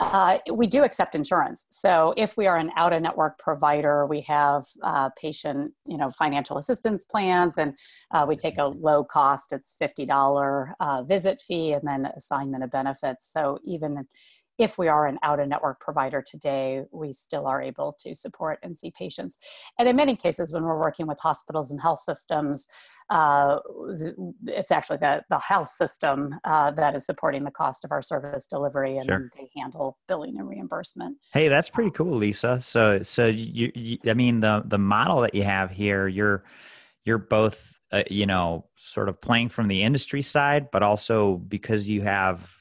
uh, 0.00 0.38
we 0.52 0.66
do 0.66 0.84
accept 0.84 1.14
insurance. 1.14 1.66
So 1.70 2.14
if 2.16 2.36
we 2.36 2.46
are 2.46 2.56
an 2.56 2.70
out 2.76 2.92
of 2.92 3.02
network 3.02 3.38
provider, 3.38 4.06
we 4.06 4.20
have 4.22 4.64
uh, 4.82 5.10
patient, 5.20 5.72
you 5.86 5.96
know, 5.96 6.10
financial 6.10 6.58
assistance 6.58 7.04
plans, 7.04 7.58
and 7.58 7.74
uh, 8.12 8.24
we 8.28 8.36
take 8.36 8.58
a 8.58 8.64
low 8.64 9.04
cost. 9.04 9.52
It's 9.52 9.74
fifty 9.74 10.06
dollar 10.06 10.74
uh, 10.80 11.02
visit 11.02 11.42
fee, 11.46 11.72
and 11.72 11.82
then 11.86 12.06
assignment 12.16 12.64
of 12.64 12.70
benefits. 12.70 13.30
So 13.32 13.58
even 13.64 14.06
if 14.58 14.76
we 14.76 14.88
are 14.88 15.06
an 15.06 15.18
out 15.22 15.38
of 15.38 15.46
network 15.46 15.78
provider 15.80 16.20
today, 16.20 16.82
we 16.90 17.12
still 17.12 17.46
are 17.46 17.62
able 17.62 17.96
to 18.00 18.12
support 18.14 18.58
and 18.64 18.76
see 18.76 18.90
patients. 18.90 19.38
And 19.78 19.88
in 19.88 19.94
many 19.94 20.16
cases, 20.16 20.52
when 20.52 20.64
we're 20.64 20.80
working 20.80 21.06
with 21.06 21.18
hospitals 21.20 21.70
and 21.70 21.80
health 21.80 22.00
systems, 22.00 22.66
uh, 23.10 23.58
it's 24.46 24.70
actually 24.70 24.98
the, 24.98 25.22
the 25.30 25.38
health 25.38 25.68
system 25.68 26.34
uh, 26.44 26.70
that 26.72 26.94
is 26.94 27.06
supporting 27.06 27.44
the 27.44 27.50
cost 27.50 27.84
of 27.84 27.92
our 27.92 28.02
service 28.02 28.46
delivery 28.46 28.98
and 28.98 29.06
sure. 29.06 29.30
they 29.36 29.48
handle 29.56 29.98
billing 30.08 30.38
and 30.38 30.48
reimbursement. 30.48 31.16
Hey, 31.32 31.48
that's 31.48 31.70
pretty 31.70 31.90
cool, 31.90 32.16
Lisa. 32.16 32.60
So, 32.60 33.02
so 33.02 33.26
you, 33.26 33.72
you 33.74 33.98
I 34.06 34.14
mean, 34.14 34.40
the, 34.40 34.62
the 34.66 34.78
model 34.78 35.20
that 35.22 35.34
you 35.34 35.44
have 35.44 35.70
here, 35.70 36.08
you're, 36.08 36.44
you're 37.04 37.18
both, 37.18 37.74
uh, 37.92 38.02
you 38.10 38.26
know, 38.26 38.66
sort 38.76 39.08
of 39.08 39.20
playing 39.20 39.48
from 39.48 39.68
the 39.68 39.82
industry 39.82 40.22
side, 40.22 40.70
but 40.70 40.82
also 40.82 41.36
because 41.36 41.88
you 41.88 42.02
have 42.02 42.54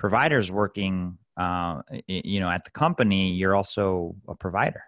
providers 0.00 0.50
working 0.50 1.18
uh, 1.36 1.82
you 2.06 2.40
know 2.40 2.50
at 2.50 2.64
the 2.64 2.70
company 2.70 3.32
you're 3.32 3.54
also 3.54 4.14
a 4.28 4.34
provider 4.34 4.82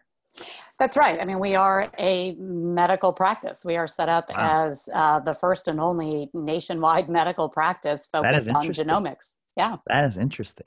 that's 0.82 0.96
right. 0.96 1.20
I 1.20 1.24
mean 1.24 1.38
we 1.38 1.54
are 1.54 1.88
a 1.96 2.34
medical 2.38 3.12
practice. 3.12 3.64
We 3.64 3.76
are 3.76 3.86
set 3.86 4.08
up 4.08 4.28
wow. 4.28 4.64
as 4.64 4.88
uh, 4.92 5.20
the 5.20 5.32
first 5.32 5.68
and 5.68 5.78
only 5.80 6.28
nationwide 6.34 7.08
medical 7.20 7.48
practice 7.48 8.08
focused 8.10 8.48
on 8.48 8.66
genomics. 8.68 9.36
Yeah. 9.56 9.76
That 9.86 10.04
is 10.06 10.18
interesting. 10.18 10.66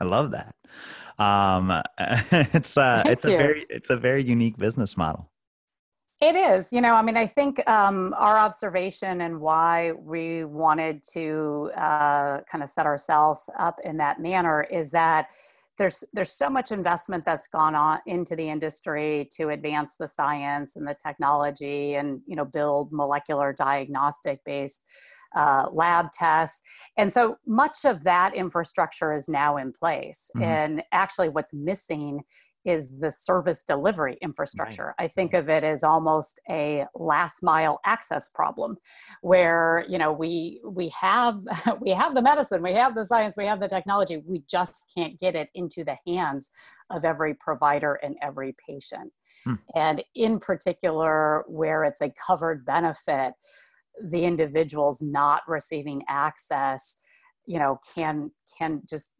I 0.00 0.04
love 0.04 0.30
that. 0.30 0.54
Um, 1.18 1.82
it's 1.98 2.78
uh, 2.78 3.02
Thank 3.02 3.12
it's 3.12 3.24
you. 3.24 3.34
a 3.34 3.36
very 3.36 3.66
it's 3.68 3.90
a 3.90 3.96
very 3.96 4.24
unique 4.24 4.56
business 4.56 4.96
model. 4.96 5.30
It 6.22 6.36
is, 6.36 6.72
you 6.72 6.80
know, 6.80 6.94
I 6.94 7.02
mean, 7.02 7.18
I 7.18 7.26
think 7.26 7.68
um, 7.68 8.14
our 8.16 8.38
observation 8.38 9.20
and 9.20 9.40
why 9.40 9.92
we 9.92 10.44
wanted 10.44 11.02
to 11.12 11.70
uh, 11.76 12.40
kind 12.50 12.62
of 12.62 12.70
set 12.70 12.86
ourselves 12.86 13.50
up 13.58 13.78
in 13.84 13.98
that 13.98 14.20
manner 14.20 14.62
is 14.62 14.90
that 14.92 15.28
there's 15.78 16.04
there's 16.12 16.32
so 16.32 16.48
much 16.48 16.70
investment 16.72 17.24
that's 17.24 17.46
gone 17.48 17.74
on 17.74 17.98
into 18.06 18.36
the 18.36 18.48
industry 18.48 19.28
to 19.36 19.48
advance 19.48 19.96
the 19.98 20.08
science 20.08 20.76
and 20.76 20.86
the 20.86 20.96
technology 21.04 21.94
and 21.94 22.20
you 22.26 22.36
know 22.36 22.44
build 22.44 22.92
molecular 22.92 23.52
diagnostic 23.52 24.40
based 24.44 24.82
uh, 25.34 25.66
lab 25.72 26.12
tests. 26.12 26.62
And 26.96 27.12
so 27.12 27.36
much 27.46 27.84
of 27.84 28.04
that 28.04 28.34
infrastructure 28.34 29.12
is 29.14 29.28
now 29.28 29.56
in 29.56 29.72
place. 29.72 30.30
Mm-hmm. 30.36 30.44
And 30.44 30.82
actually, 30.92 31.28
what's 31.28 31.52
missing 31.52 32.22
is 32.64 32.90
the 32.98 33.10
service 33.10 33.64
delivery 33.64 34.16
infrastructure. 34.22 34.94
Right. 34.98 35.04
I 35.04 35.08
think 35.08 35.34
of 35.34 35.50
it 35.50 35.64
as 35.64 35.84
almost 35.84 36.40
a 36.48 36.84
last 36.94 37.42
mile 37.42 37.80
access 37.84 38.30
problem 38.30 38.76
where, 39.20 39.84
you 39.88 39.98
know, 39.98 40.12
we 40.12 40.60
we 40.66 40.88
have 40.88 41.40
we 41.80 41.90
have 41.90 42.14
the 42.14 42.22
medicine, 42.22 42.62
we 42.62 42.72
have 42.72 42.94
the 42.94 43.04
science, 43.04 43.36
we 43.36 43.46
have 43.46 43.60
the 43.60 43.68
technology, 43.68 44.22
we 44.26 44.42
just 44.48 44.84
can't 44.94 45.18
get 45.20 45.34
it 45.34 45.50
into 45.54 45.84
the 45.84 45.96
hands 46.06 46.50
of 46.90 47.04
every 47.04 47.34
provider 47.34 47.94
and 48.02 48.16
every 48.22 48.54
patient. 48.66 49.12
Hmm. 49.44 49.54
And 49.74 50.04
in 50.14 50.38
particular 50.38 51.44
where 51.46 51.84
it's 51.84 52.00
a 52.00 52.10
covered 52.10 52.64
benefit, 52.64 53.34
the 54.02 54.24
individuals 54.24 55.00
not 55.02 55.42
receiving 55.46 56.02
access, 56.08 56.98
you 57.46 57.58
know, 57.58 57.78
can 57.94 58.30
can 58.58 58.82
just 58.88 59.12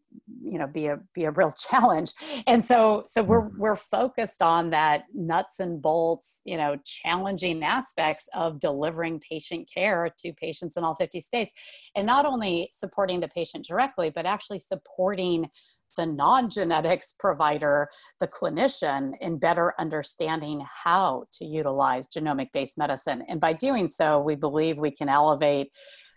you 0.42 0.58
know 0.58 0.66
be 0.66 0.86
a 0.86 0.98
be 1.14 1.24
a 1.24 1.30
real 1.30 1.50
challenge. 1.70 2.12
And 2.46 2.64
so 2.64 3.04
so 3.06 3.22
we're 3.22 3.42
mm-hmm. 3.42 3.60
we're 3.60 3.76
focused 3.76 4.42
on 4.42 4.70
that 4.70 5.04
nuts 5.14 5.60
and 5.60 5.80
bolts 5.80 6.40
you 6.44 6.56
know 6.56 6.76
challenging 6.84 7.62
aspects 7.62 8.28
of 8.34 8.60
delivering 8.60 9.20
patient 9.20 9.68
care 9.72 10.10
to 10.18 10.32
patients 10.34 10.76
in 10.76 10.84
all 10.84 10.94
50 10.94 11.20
states. 11.20 11.52
And 11.96 12.06
not 12.06 12.26
only 12.26 12.68
supporting 12.72 13.20
the 13.20 13.28
patient 13.28 13.66
directly 13.66 14.10
but 14.10 14.26
actually 14.26 14.58
supporting 14.58 15.48
the 15.96 16.06
non-genetics 16.06 17.12
provider 17.18 17.88
the 18.20 18.26
clinician 18.26 19.12
in 19.20 19.38
better 19.38 19.74
understanding 19.78 20.64
how 20.84 21.24
to 21.32 21.44
utilize 21.44 22.08
genomic 22.08 22.48
based 22.52 22.78
medicine. 22.78 23.22
And 23.28 23.40
by 23.40 23.52
doing 23.52 23.88
so 23.88 24.20
we 24.20 24.34
believe 24.34 24.76
we 24.78 24.90
can 24.90 25.08
elevate 25.08 25.70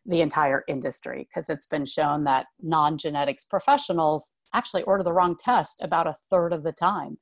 the 0.08 0.22
entire 0.22 0.64
industry 0.68 1.28
because 1.30 1.50
it's 1.50 1.66
been 1.68 1.86
shown 1.86 2.24
that 2.24 2.48
non 2.62 2.98
genetics 2.98 3.46
professionals 3.46 4.34
actually 4.54 4.84
order 4.84 5.04
the 5.04 5.14
wrong 5.14 5.36
test 5.38 5.78
about 5.82 6.08
a 6.08 6.16
third 6.30 6.54
of 6.54 6.64
the 6.64 6.72
time. 6.72 7.18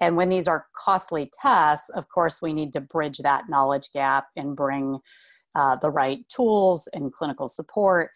And 0.00 0.16
when 0.16 0.28
these 0.28 0.48
are 0.48 0.66
costly 0.76 1.30
tests, 1.40 1.88
of 1.90 2.08
course, 2.08 2.42
we 2.42 2.52
need 2.52 2.72
to 2.72 2.80
bridge 2.80 3.18
that 3.18 3.44
knowledge 3.48 3.90
gap 3.92 4.26
and 4.36 4.56
bring 4.56 4.98
uh, 5.54 5.76
the 5.76 5.90
right 5.90 6.28
tools 6.28 6.88
and 6.92 7.12
clinical 7.12 7.46
support, 7.46 8.10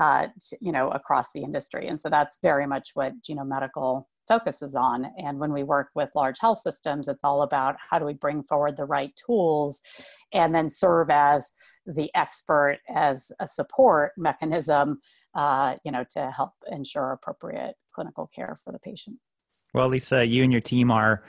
uh, 0.00 0.26
to, 0.48 0.56
you 0.60 0.72
know, 0.72 0.90
across 0.90 1.32
the 1.32 1.42
industry. 1.42 1.86
And 1.86 2.00
so 2.00 2.08
that's 2.08 2.38
very 2.42 2.66
much 2.66 2.90
what 2.94 3.12
Genome 3.22 3.48
Medical 3.48 4.08
focuses 4.26 4.74
on. 4.74 5.06
And 5.18 5.38
when 5.38 5.52
we 5.52 5.62
work 5.62 5.90
with 5.94 6.10
large 6.14 6.38
health 6.40 6.58
systems, 6.60 7.06
it's 7.06 7.24
all 7.24 7.42
about 7.42 7.76
how 7.90 7.98
do 7.98 8.04
we 8.04 8.14
bring 8.14 8.42
forward 8.42 8.76
the 8.76 8.84
right 8.84 9.12
tools 9.26 9.80
and 10.32 10.54
then 10.54 10.70
serve 10.70 11.10
as 11.10 11.52
the 11.86 12.10
expert 12.14 12.78
as 12.88 13.32
a 13.40 13.46
support 13.46 14.12
mechanism, 14.16 15.00
uh, 15.34 15.76
you 15.84 15.92
know, 15.92 16.04
to 16.10 16.30
help 16.30 16.52
ensure 16.70 17.12
appropriate 17.12 17.74
clinical 17.94 18.28
care 18.34 18.56
for 18.64 18.72
the 18.72 18.78
patient. 18.78 19.18
Well, 19.72 19.88
Lisa, 19.88 20.24
you 20.24 20.42
and 20.42 20.52
your 20.52 20.60
team 20.60 20.90
are 20.90 21.24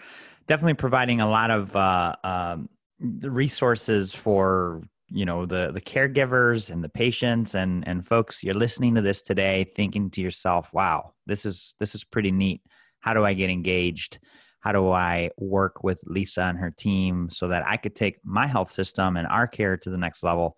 definitely 0.47 0.73
providing 0.73 1.21
a 1.21 1.29
lot 1.29 1.51
of 1.51 1.75
uh, 1.75 2.15
um, 2.23 2.69
resources 2.99 4.13
for 4.13 4.81
you 5.13 5.25
know 5.25 5.45
the 5.45 5.71
the 5.73 5.81
caregivers 5.81 6.69
and 6.69 6.83
the 6.83 6.89
patients 6.89 7.53
and 7.53 7.87
and 7.87 8.07
folks. 8.07 8.43
You're 8.43 8.53
listening 8.53 8.95
to 8.95 9.01
this 9.01 9.21
today, 9.21 9.71
thinking 9.75 10.09
to 10.11 10.21
yourself, 10.21 10.69
"Wow, 10.73 11.13
this 11.27 11.45
is 11.45 11.75
this 11.79 11.93
is 11.93 12.03
pretty 12.03 12.31
neat. 12.31 12.61
How 13.01 13.13
do 13.13 13.25
I 13.25 13.33
get 13.33 13.49
engaged?" 13.49 14.19
How 14.61 14.71
do 14.71 14.91
I 14.91 15.31
work 15.37 15.83
with 15.83 15.99
Lisa 16.05 16.43
and 16.43 16.57
her 16.57 16.71
team 16.71 17.29
so 17.29 17.47
that 17.49 17.67
I 17.67 17.77
could 17.77 17.95
take 17.95 18.23
my 18.23 18.47
health 18.47 18.71
system 18.71 19.17
and 19.17 19.27
our 19.27 19.47
care 19.47 19.75
to 19.77 19.89
the 19.89 19.97
next 19.97 20.23
level. 20.23 20.57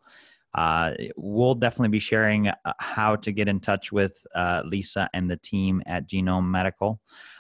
Uh, 0.53 0.91
we'll 1.17 1.55
definitely 1.55 1.89
be 1.89 2.00
sharing 2.00 2.48
uh, 2.48 2.53
how 2.77 3.15
to 3.15 3.31
get 3.31 3.48
in 3.48 3.60
touch 3.60 3.91
with 3.91 4.24
uh, 4.36 4.62
Lisa 4.65 5.10
and 5.13 5.29
the 5.29 5.38
team 5.38 5.81
at 5.88 6.07
Genome 6.07 6.45
Medical. 6.45 7.00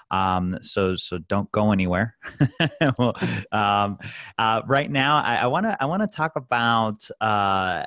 Um, 0.09 0.57
so 0.61 0.95
so 0.95 1.17
don't 1.17 1.51
go 1.51 1.71
anywhere. 1.71 2.15
um, 3.51 3.97
uh, 4.37 4.61
right 4.65 4.89
now, 4.89 5.21
I 5.23 5.47
want 5.47 5.65
to 5.65 5.77
I 5.79 5.85
want 5.85 6.01
to 6.01 6.07
talk 6.07 6.33
about 6.35 7.07
uh, 7.19 7.83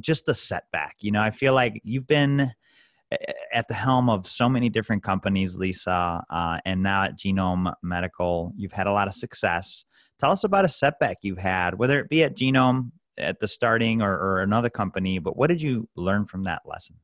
just 0.00 0.26
the 0.26 0.34
setback. 0.34 0.96
You 1.00 1.12
know, 1.12 1.20
I 1.20 1.30
feel 1.30 1.54
like 1.54 1.80
you've 1.84 2.06
been 2.06 2.52
at 3.52 3.66
the 3.68 3.74
helm 3.74 4.08
of 4.08 4.26
so 4.26 4.48
many 4.48 4.68
different 4.68 5.02
companies, 5.02 5.56
Lisa, 5.56 6.22
uh, 6.30 6.58
and 6.64 6.82
now 6.82 7.04
at 7.04 7.18
Genome 7.18 7.72
Medical, 7.82 8.52
you've 8.56 8.72
had 8.72 8.86
a 8.86 8.92
lot 8.92 9.08
of 9.08 9.14
success. 9.14 9.84
Tell 10.18 10.30
us 10.30 10.44
about 10.44 10.64
a 10.64 10.68
setback 10.68 11.18
you've 11.22 11.38
had, 11.38 11.78
whether 11.78 11.98
it 11.98 12.08
be 12.08 12.22
at 12.22 12.36
Genome 12.36 12.92
at 13.18 13.40
the 13.40 13.48
starting 13.48 14.02
or, 14.02 14.12
or 14.12 14.42
another 14.42 14.70
company, 14.70 15.18
but 15.18 15.36
what 15.36 15.48
did 15.48 15.60
you 15.60 15.88
learn 15.96 16.26
from 16.26 16.44
that 16.44 16.62
lesson? 16.64 16.96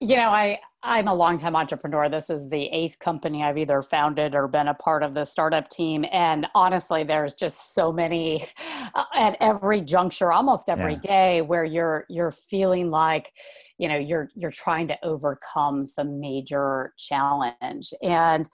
You 0.00 0.16
know, 0.16 0.28
I 0.28 0.58
I'm 0.82 1.08
a 1.08 1.14
longtime 1.14 1.56
entrepreneur. 1.56 2.10
This 2.10 2.28
is 2.28 2.48
the 2.48 2.64
eighth 2.66 2.98
company 2.98 3.42
I've 3.42 3.56
either 3.56 3.80
founded 3.80 4.34
or 4.34 4.46
been 4.48 4.68
a 4.68 4.74
part 4.74 5.02
of 5.02 5.14
the 5.14 5.24
startup 5.24 5.68
team. 5.68 6.04
And 6.12 6.46
honestly, 6.54 7.04
there's 7.04 7.34
just 7.34 7.74
so 7.74 7.90
many 7.90 8.46
at 9.14 9.36
every 9.40 9.80
juncture, 9.80 10.30
almost 10.30 10.68
every 10.68 10.94
yeah. 10.94 11.00
day, 11.00 11.42
where 11.42 11.64
you're 11.64 12.04
you're 12.10 12.32
feeling 12.32 12.90
like 12.90 13.32
you 13.78 13.88
know 13.88 13.96
you're 13.96 14.30
you're 14.34 14.50
trying 14.50 14.88
to 14.88 15.04
overcome 15.04 15.82
some 15.82 16.20
major 16.20 16.92
challenge. 16.98 17.92
And 18.02 18.48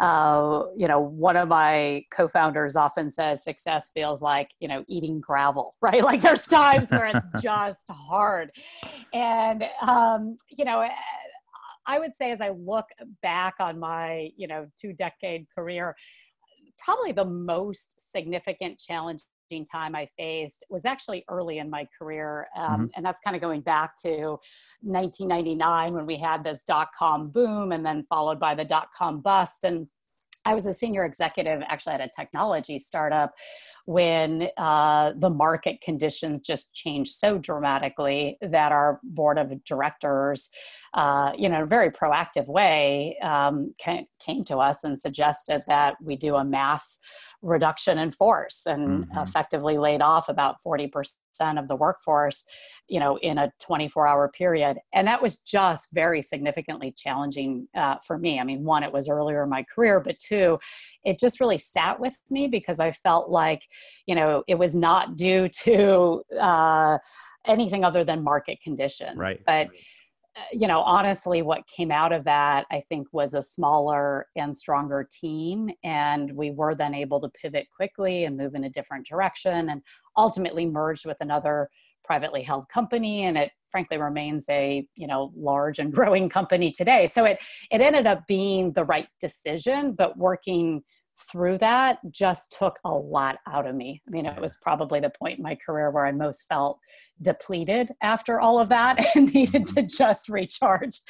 uh, 0.00 0.64
you 0.76 0.88
know 0.88 1.00
one 1.00 1.36
of 1.36 1.48
my 1.48 2.04
co-founders 2.10 2.76
often 2.76 3.10
says 3.10 3.44
success 3.44 3.90
feels 3.94 4.22
like 4.22 4.50
you 4.60 4.68
know 4.68 4.84
eating 4.88 5.20
gravel 5.20 5.76
right? 5.82 6.02
Like 6.02 6.20
there's 6.20 6.46
times 6.46 6.90
where 6.90 7.06
it's 7.06 7.28
just 7.42 7.88
hard. 7.90 8.50
And 9.12 9.64
um, 9.82 10.36
you 10.50 10.64
know 10.64 10.88
i 11.86 11.98
would 11.98 12.14
say 12.14 12.30
as 12.30 12.40
i 12.40 12.48
look 12.48 12.86
back 13.22 13.56
on 13.60 13.78
my 13.78 14.30
you 14.38 14.46
know 14.46 14.66
two 14.80 14.94
decade 14.94 15.46
career 15.54 15.94
probably 16.78 17.12
the 17.12 17.24
most 17.24 18.10
significant 18.12 18.78
challenge 18.78 19.22
time 19.64 19.94
I 19.94 20.08
faced 20.16 20.64
was 20.70 20.84
actually 20.84 21.24
early 21.28 21.58
in 21.58 21.68
my 21.68 21.86
career. 21.98 22.46
Um, 22.56 22.64
mm-hmm. 22.64 22.84
And 22.96 23.04
that's 23.04 23.20
kind 23.20 23.36
of 23.36 23.42
going 23.42 23.60
back 23.60 23.94
to 24.02 24.38
1999 24.80 25.94
when 25.94 26.06
we 26.06 26.16
had 26.16 26.42
this 26.42 26.64
dot 26.64 26.88
com 26.98 27.30
boom 27.30 27.72
and 27.72 27.84
then 27.84 28.04
followed 28.08 28.40
by 28.40 28.54
the 28.54 28.64
dot 28.64 28.88
com 28.96 29.20
bust. 29.20 29.64
And 29.64 29.86
I 30.46 30.54
was 30.54 30.66
a 30.66 30.72
senior 30.72 31.04
executive 31.04 31.62
actually 31.68 31.94
at 31.94 32.00
a 32.00 32.10
technology 32.14 32.78
startup 32.78 33.32
when 33.86 34.48
uh, 34.56 35.12
the 35.16 35.30
market 35.30 35.80
conditions 35.82 36.40
just 36.40 36.72
changed 36.74 37.14
so 37.14 37.38
dramatically 37.38 38.38
that 38.40 38.72
our 38.72 39.00
board 39.02 39.38
of 39.38 39.62
directors, 39.64 40.50
uh, 40.94 41.32
you 41.36 41.48
know, 41.48 41.56
in 41.56 41.62
a 41.62 41.66
very 41.66 41.90
proactive 41.90 42.46
way, 42.46 43.16
um, 43.22 43.74
came 43.78 44.44
to 44.44 44.56
us 44.58 44.84
and 44.84 44.98
suggested 44.98 45.62
that 45.66 45.96
we 46.02 46.16
do 46.16 46.36
a 46.36 46.44
mass 46.44 46.98
reduction 47.44 47.98
in 47.98 48.10
force 48.10 48.66
and 48.66 49.04
mm-hmm. 49.04 49.18
effectively 49.18 49.78
laid 49.78 50.02
off 50.02 50.28
about 50.28 50.56
40% 50.66 50.88
of 51.58 51.68
the 51.68 51.76
workforce 51.76 52.44
you 52.86 53.00
know 53.00 53.18
in 53.20 53.38
a 53.38 53.50
24 53.62 54.06
hour 54.06 54.28
period. 54.28 54.78
And 54.92 55.08
that 55.08 55.22
was 55.22 55.40
just 55.40 55.88
very 55.92 56.20
significantly 56.20 56.92
challenging 56.96 57.66
uh, 57.74 57.96
for 58.06 58.18
me. 58.18 58.38
I 58.38 58.44
mean 58.44 58.62
one 58.62 58.82
it 58.82 58.92
was 58.92 59.08
earlier 59.08 59.42
in 59.42 59.48
my 59.48 59.64
career 59.74 60.00
but 60.00 60.18
two 60.18 60.58
it 61.04 61.18
just 61.18 61.40
really 61.40 61.58
sat 61.58 62.00
with 62.00 62.18
me 62.30 62.48
because 62.48 62.80
i 62.80 62.90
felt 62.90 63.28
like 63.28 63.62
you 64.06 64.14
know 64.14 64.42
it 64.48 64.54
was 64.54 64.74
not 64.74 65.16
due 65.16 65.48
to 65.64 66.22
uh, 66.40 66.98
anything 67.46 67.84
other 67.84 68.04
than 68.04 68.22
market 68.22 68.60
conditions. 68.62 69.16
Right. 69.16 69.38
But 69.46 69.66
uh, 69.66 69.70
you 70.52 70.66
know, 70.66 70.80
honestly, 70.80 71.42
what 71.42 71.66
came 71.66 71.90
out 71.90 72.12
of 72.12 72.24
that, 72.24 72.66
I 72.70 72.80
think, 72.80 73.06
was 73.12 73.34
a 73.34 73.42
smaller 73.42 74.26
and 74.36 74.56
stronger 74.56 75.08
team. 75.10 75.70
And 75.84 76.32
we 76.32 76.50
were 76.50 76.74
then 76.74 76.94
able 76.94 77.20
to 77.20 77.28
pivot 77.28 77.68
quickly 77.74 78.24
and 78.24 78.36
move 78.36 78.54
in 78.54 78.64
a 78.64 78.70
different 78.70 79.06
direction 79.06 79.70
and 79.70 79.82
ultimately 80.16 80.66
merged 80.66 81.06
with 81.06 81.16
another 81.20 81.68
privately 82.04 82.42
held 82.42 82.68
company. 82.68 83.24
And 83.24 83.38
it 83.38 83.52
frankly 83.70 83.96
remains 83.96 84.44
a, 84.50 84.86
you 84.96 85.06
know, 85.06 85.32
large 85.36 85.78
and 85.78 85.92
growing 85.94 86.28
company 86.28 86.72
today. 86.72 87.06
So 87.06 87.24
it, 87.24 87.38
it 87.70 87.80
ended 87.80 88.06
up 88.06 88.26
being 88.26 88.72
the 88.72 88.84
right 88.84 89.08
decision, 89.20 89.92
but 89.92 90.18
working 90.18 90.82
through 91.30 91.58
that 91.58 91.98
just 92.10 92.56
took 92.58 92.78
a 92.84 92.90
lot 92.90 93.36
out 93.48 93.66
of 93.66 93.74
me. 93.74 94.02
I 94.06 94.10
mean, 94.10 94.26
it 94.26 94.40
was 94.40 94.58
probably 94.62 95.00
the 95.00 95.10
point 95.10 95.38
in 95.38 95.44
my 95.44 95.54
career 95.54 95.90
where 95.90 96.06
I 96.06 96.12
most 96.12 96.44
felt 96.48 96.78
depleted 97.20 97.92
after 98.02 98.40
all 98.40 98.58
of 98.58 98.68
that 98.68 99.04
and 99.14 99.32
needed 99.32 99.66
to 99.66 99.74
mm-hmm. 99.74 99.86
just 99.86 100.28
recharge. 100.28 101.00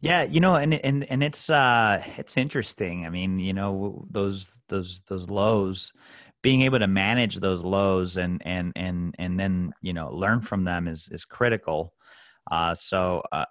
yeah, 0.00 0.22
you 0.22 0.40
know, 0.40 0.56
and 0.56 0.74
and 0.74 1.04
and 1.04 1.22
it's 1.22 1.50
uh 1.50 2.02
it's 2.16 2.36
interesting. 2.36 3.06
I 3.06 3.10
mean, 3.10 3.38
you 3.38 3.52
know, 3.52 4.06
those 4.10 4.48
those 4.68 5.00
those 5.08 5.28
lows 5.30 5.92
being 6.42 6.62
able 6.62 6.80
to 6.80 6.88
manage 6.88 7.36
those 7.36 7.64
lows 7.64 8.16
and 8.16 8.42
and 8.44 8.72
and 8.74 9.14
and 9.18 9.38
then, 9.38 9.72
you 9.80 9.92
know, 9.92 10.10
learn 10.12 10.40
from 10.40 10.64
them 10.64 10.88
is 10.88 11.08
is 11.12 11.24
critical. 11.24 11.94
Uh, 12.50 12.74
so 12.74 13.22
uh, 13.30 13.44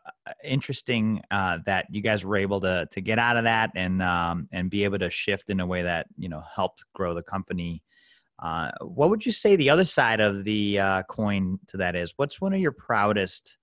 interesting 0.43 1.21
uh, 1.31 1.57
that 1.65 1.85
you 1.89 2.01
guys 2.01 2.25
were 2.25 2.35
able 2.35 2.59
to 2.59 2.85
to 2.91 2.99
get 2.99 3.17
out 3.17 3.37
of 3.37 3.45
that 3.45 3.71
and 3.75 4.01
um, 4.03 4.49
and 4.51 4.69
be 4.69 4.83
able 4.83 4.99
to 4.99 5.09
shift 5.09 5.49
in 5.49 5.61
a 5.61 5.65
way 5.65 5.81
that 5.81 6.07
you 6.17 6.27
know 6.27 6.43
helped 6.53 6.83
grow 6.93 7.13
the 7.13 7.23
company 7.23 7.81
Uh, 8.41 8.71
what 8.81 9.09
would 9.09 9.25
you 9.25 9.31
say 9.31 9.55
the 9.55 9.69
other 9.69 9.85
side 9.85 10.19
of 10.19 10.43
the 10.43 10.79
uh, 10.79 11.03
coin 11.03 11.59
to 11.67 11.77
that 11.77 11.95
is? 11.95 12.13
What's 12.17 12.41
one 12.41 12.53
of 12.53 12.59
your 12.59 12.71
proudest 12.71 13.57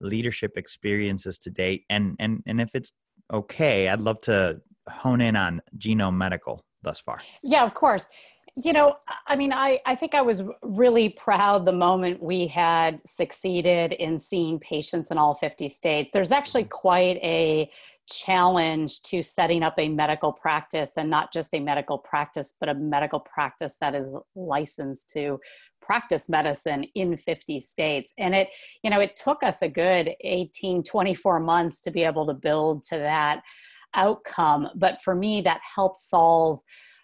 leadership 0.00 0.52
experiences 0.56 1.38
to 1.40 1.50
date? 1.50 1.84
And 1.88 2.16
and 2.18 2.42
and 2.46 2.60
if 2.60 2.74
it's 2.74 2.92
okay, 3.32 3.88
I'd 3.88 4.00
love 4.00 4.20
to 4.22 4.60
hone 4.88 5.20
in 5.20 5.36
on 5.36 5.62
Genome 5.76 6.16
Medical 6.16 6.64
thus 6.82 7.00
far. 7.00 7.20
Yeah, 7.42 7.64
of 7.64 7.74
course. 7.74 8.08
You 8.56 8.72
know, 8.72 8.96
I 9.28 9.36
mean, 9.36 9.52
I, 9.52 9.78
I 9.86 9.94
think 9.94 10.14
I 10.14 10.20
was 10.20 10.42
really 10.62 11.10
proud 11.10 11.64
the 11.64 11.72
moment 11.72 12.20
we 12.20 12.48
had 12.48 13.00
succeeded 13.06 13.92
in 13.92 14.18
seeing 14.18 14.58
patients 14.58 15.12
in 15.12 15.18
all 15.18 15.34
50 15.34 15.68
states. 15.68 16.10
There's 16.12 16.32
actually 16.32 16.64
mm-hmm. 16.64 16.70
quite 16.70 17.16
a 17.18 17.70
challenge 18.08 19.02
to 19.02 19.22
setting 19.22 19.62
up 19.62 19.74
a 19.78 19.88
medical 19.88 20.32
practice 20.32 20.96
and 20.96 21.10
not 21.10 21.32
just 21.32 21.54
a 21.54 21.60
medical 21.60 21.98
practice, 21.98 22.54
but 22.58 22.68
a 22.68 22.74
medical 22.74 23.20
practice 23.20 23.76
that 23.80 23.94
is 23.94 24.14
licensed 24.34 25.10
to 25.10 25.38
practice 25.80 26.28
medicine 26.28 26.84
in 26.94 27.16
50 27.16 27.60
states. 27.60 28.12
And 28.18 28.34
it, 28.34 28.48
you 28.82 28.90
know, 28.90 29.00
it 29.00 29.16
took 29.16 29.42
us 29.42 29.62
a 29.62 29.68
good 29.68 30.14
18, 30.22 30.82
24 30.82 31.40
months 31.40 31.80
to 31.82 31.90
be 31.90 32.04
able 32.04 32.26
to 32.26 32.34
build 32.34 32.82
to 32.84 32.98
that 32.98 33.42
outcome. 33.94 34.68
But 34.74 35.00
for 35.02 35.14
me, 35.14 35.40
that 35.42 35.60
helped 35.74 35.98
solve 35.98 36.60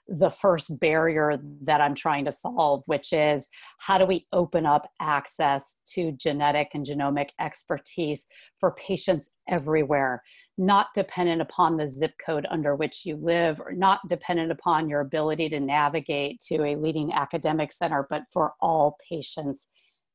the 0.06 0.30
first 0.30 0.78
barrier 0.80 1.38
that 1.62 1.80
I'm 1.80 1.94
trying 1.94 2.26
to 2.26 2.32
solve, 2.32 2.82
which 2.86 3.12
is 3.12 3.48
how 3.78 3.96
do 3.98 4.04
we 4.04 4.26
open 4.32 4.66
up 4.66 4.86
access 5.00 5.76
to 5.94 6.12
genetic 6.12 6.68
and 6.74 6.84
genomic 6.84 7.30
expertise 7.40 8.26
for 8.60 8.72
patients 8.72 9.30
everywhere, 9.48 10.22
not 10.56 10.88
dependent 10.94 11.42
upon 11.42 11.76
the 11.76 11.88
zip 11.88 12.12
code 12.24 12.46
under 12.50 12.76
which 12.76 13.04
you 13.04 13.16
live, 13.16 13.60
or 13.60 13.72
not 13.72 14.00
dependent 14.08 14.52
upon 14.52 14.88
your 14.88 15.00
ability 15.00 15.48
to 15.48 15.60
navigate 15.60 16.40
to 16.48 16.62
a 16.64 16.76
leading 16.76 17.12
academic 17.12 17.72
center, 17.72 18.06
but 18.08 18.22
for 18.32 18.54
all 18.60 18.96
patients 19.08 19.68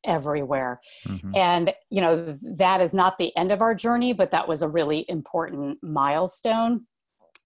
everywhere. 0.06 0.80
Mm-hmm. 1.06 1.36
And, 1.36 1.74
you 1.90 2.00
know, 2.00 2.38
that 2.58 2.80
is 2.80 2.94
not 2.94 3.18
the 3.18 3.36
end 3.36 3.52
of 3.52 3.62
our 3.62 3.76
journey, 3.76 4.14
but 4.14 4.32
that 4.32 4.48
was 4.48 4.62
a 4.62 4.68
really 4.68 5.06
important 5.10 5.78
milestone 5.84 6.86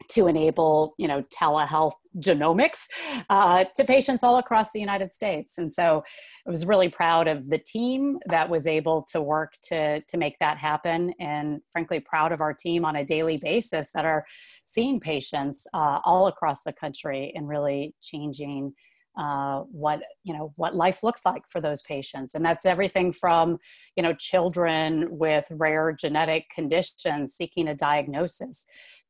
to 0.10 0.28
enable 0.28 0.94
you 0.98 1.08
know 1.08 1.24
telehealth 1.24 1.94
genomics 2.20 2.86
uh, 3.30 3.66
to 3.76 3.84
patients 3.84 4.24
all 4.24 4.38
across 4.38 4.72
the 4.72 4.80
united 4.80 5.14
states. 5.14 5.58
And 5.58 5.72
so 5.72 6.04
i 6.46 6.50
was 6.50 6.66
really 6.66 6.90
proud 6.90 7.28
of 7.28 7.50
the 7.50 7.58
team 7.58 8.20
that 8.30 8.50
was 8.50 8.68
able 8.68 9.04
to 9.12 9.22
work 9.22 9.54
to 9.64 10.02
to 10.02 10.18
make 10.18 10.38
that 10.40 10.58
happen 10.58 11.14
and 11.20 11.62
frankly 11.72 12.00
proud 12.00 12.32
of 12.32 12.42
our 12.42 12.54
team 12.54 12.86
on 12.86 12.98
a 12.98 13.06
daily 13.06 13.38
basis 13.42 13.92
that 13.92 14.06
are 14.06 14.26
seeing 14.66 15.00
patients 15.00 15.68
uh, 15.74 16.00
all 16.06 16.28
across 16.28 16.64
the 16.64 16.74
country 16.74 17.32
and 17.36 17.48
really 17.48 17.94
changing 18.02 18.74
uh, 19.18 19.60
what 19.72 20.02
you 20.24 20.34
know 20.34 20.52
what 20.58 20.76
life 20.76 21.04
looks 21.04 21.26
like 21.26 21.44
for 21.50 21.62
those 21.62 21.82
patients. 21.84 22.34
And 22.34 22.44
that's 22.44 22.66
everything 22.66 23.12
from 23.12 23.60
you 23.96 24.02
know 24.04 24.14
children 24.14 25.08
with 25.12 25.46
rare 25.52 25.92
genetic 25.92 26.50
conditions 26.50 27.34
seeking 27.34 27.68
a 27.68 27.76
diagnosis 27.76 28.66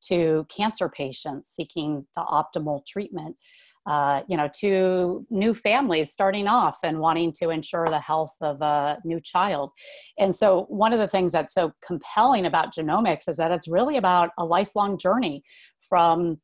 to 0.08 0.46
cancer 0.56 0.90
patients 0.90 1.50
seeking 1.50 2.06
the 2.16 2.22
optimal 2.24 2.86
treatment, 2.86 3.36
uh, 3.86 4.22
you 4.28 4.38
know, 4.38 4.50
to 4.60 5.26
new 5.30 5.54
families 5.54 6.12
starting 6.12 6.48
off 6.48 6.78
and 6.84 7.00
wanting 7.00 7.32
to 7.34 7.50
ensure 7.50 7.88
the 7.90 8.00
health 8.00 8.36
of 8.42 8.62
a 8.62 8.98
new 9.04 9.20
child. 9.20 9.72
And 10.18 10.34
so, 10.34 10.66
one 10.70 10.94
of 10.94 11.00
the 11.00 11.08
things 11.08 11.32
that's 11.32 11.54
so 11.54 11.74
compelling 11.86 12.46
about 12.46 12.74
genomics 12.74 13.28
is 13.28 13.38
that 13.38 13.52
it's 13.52 13.68
really 13.68 13.98
about 13.98 14.30
a 14.38 14.46
lifelong 14.46 14.98
journey 14.98 15.44
from 15.82 16.40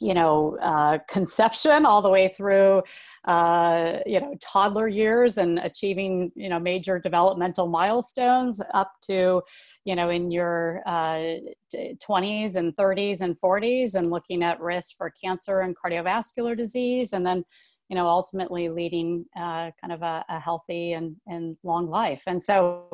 you 0.00 0.14
know 0.14 0.56
uh, 0.60 0.98
conception 1.08 1.86
all 1.86 2.02
the 2.02 2.08
way 2.08 2.28
through 2.28 2.82
uh, 3.26 3.98
you 4.06 4.20
know 4.20 4.34
toddler 4.40 4.88
years 4.88 5.38
and 5.38 5.58
achieving 5.60 6.30
you 6.34 6.48
know 6.48 6.58
major 6.58 6.98
developmental 6.98 7.66
milestones 7.66 8.60
up 8.74 8.92
to 9.00 9.40
you 9.84 9.94
know 9.94 10.10
in 10.10 10.30
your 10.30 10.82
uh, 10.86 11.36
20s 11.74 12.56
and 12.56 12.74
30s 12.76 13.20
and 13.20 13.38
40s 13.40 13.94
and 13.94 14.10
looking 14.10 14.42
at 14.42 14.62
risk 14.62 14.96
for 14.96 15.12
cancer 15.22 15.60
and 15.60 15.76
cardiovascular 15.76 16.56
disease 16.56 17.12
and 17.12 17.24
then 17.24 17.44
you 17.88 17.96
know 17.96 18.06
ultimately 18.06 18.68
leading 18.68 19.24
uh, 19.36 19.70
kind 19.80 19.92
of 19.92 20.02
a, 20.02 20.24
a, 20.28 20.40
healthy 20.40 20.92
and, 20.92 21.16
and 21.26 21.56
long 21.62 21.88
life 21.88 22.22
and 22.26 22.42
so 22.42 22.88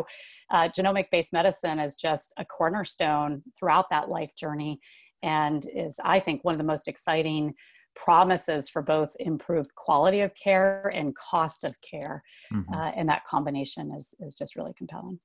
uh, 0.51 0.69
genomic 0.69 1.07
based 1.13 1.33
medicine 1.33 1.79
is 1.79 1.95
just 1.95 2.33
a 2.39 2.45
cornerstone 2.45 3.43
throughout 3.59 3.87
that 3.91 4.09
life 4.09 4.35
journey 4.37 4.81
and 5.23 5.67
is 5.75 5.97
i 6.05 6.19
think 6.19 6.45
one 6.45 6.55
of 6.55 6.59
the 6.59 6.65
most 6.65 6.89
exciting 6.89 7.55
promises 7.97 8.69
for 8.69 8.83
both 8.83 9.15
improved 9.19 9.75
quality 9.75 10.21
of 10.21 10.33
care 10.35 10.91
and 10.95 11.15
cost 11.17 11.65
of 11.65 11.75
care 11.83 12.23
mm-hmm. 12.53 12.73
uh, 12.73 12.91
and 12.91 13.09
that 13.09 13.25
combination 13.25 13.93
is, 13.97 14.15
is 14.21 14.35
just 14.35 14.57
really 14.57 14.73
compelling 14.77 15.19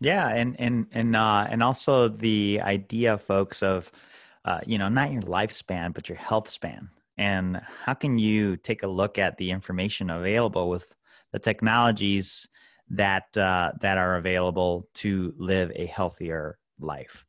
yeah, 0.00 0.28
and 0.28 0.56
and 0.58 0.86
and 0.92 1.14
uh, 1.14 1.46
and 1.48 1.62
also 1.62 2.08
the 2.08 2.60
idea, 2.62 3.18
folks, 3.18 3.62
of 3.62 3.90
uh, 4.44 4.60
you 4.66 4.78
know 4.78 4.88
not 4.88 5.12
your 5.12 5.22
lifespan 5.22 5.92
but 5.92 6.08
your 6.08 6.18
health 6.18 6.48
span, 6.48 6.88
and 7.18 7.60
how 7.84 7.94
can 7.94 8.18
you 8.18 8.56
take 8.56 8.82
a 8.82 8.88
look 8.88 9.18
at 9.18 9.36
the 9.36 9.50
information 9.50 10.10
available 10.10 10.68
with 10.68 10.94
the 11.32 11.38
technologies 11.38 12.48
that 12.90 13.36
uh, 13.38 13.72
that 13.80 13.98
are 13.98 14.16
available 14.16 14.88
to 14.94 15.32
live 15.38 15.70
a 15.74 15.86
healthier 15.86 16.58
life. 16.80 17.24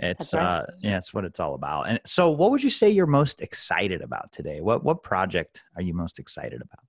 It's 0.00 0.34
right. 0.34 0.42
uh, 0.42 0.66
yeah, 0.80 0.98
it's 0.98 1.14
what 1.14 1.24
it's 1.24 1.40
all 1.40 1.54
about. 1.54 1.88
And 1.88 2.00
so, 2.04 2.30
what 2.30 2.50
would 2.50 2.62
you 2.62 2.70
say 2.70 2.90
you're 2.90 3.06
most 3.06 3.40
excited 3.40 4.02
about 4.02 4.32
today? 4.32 4.60
What 4.60 4.84
what 4.84 5.02
project 5.02 5.62
are 5.76 5.82
you 5.82 5.94
most 5.94 6.18
excited 6.18 6.60
about? 6.60 6.84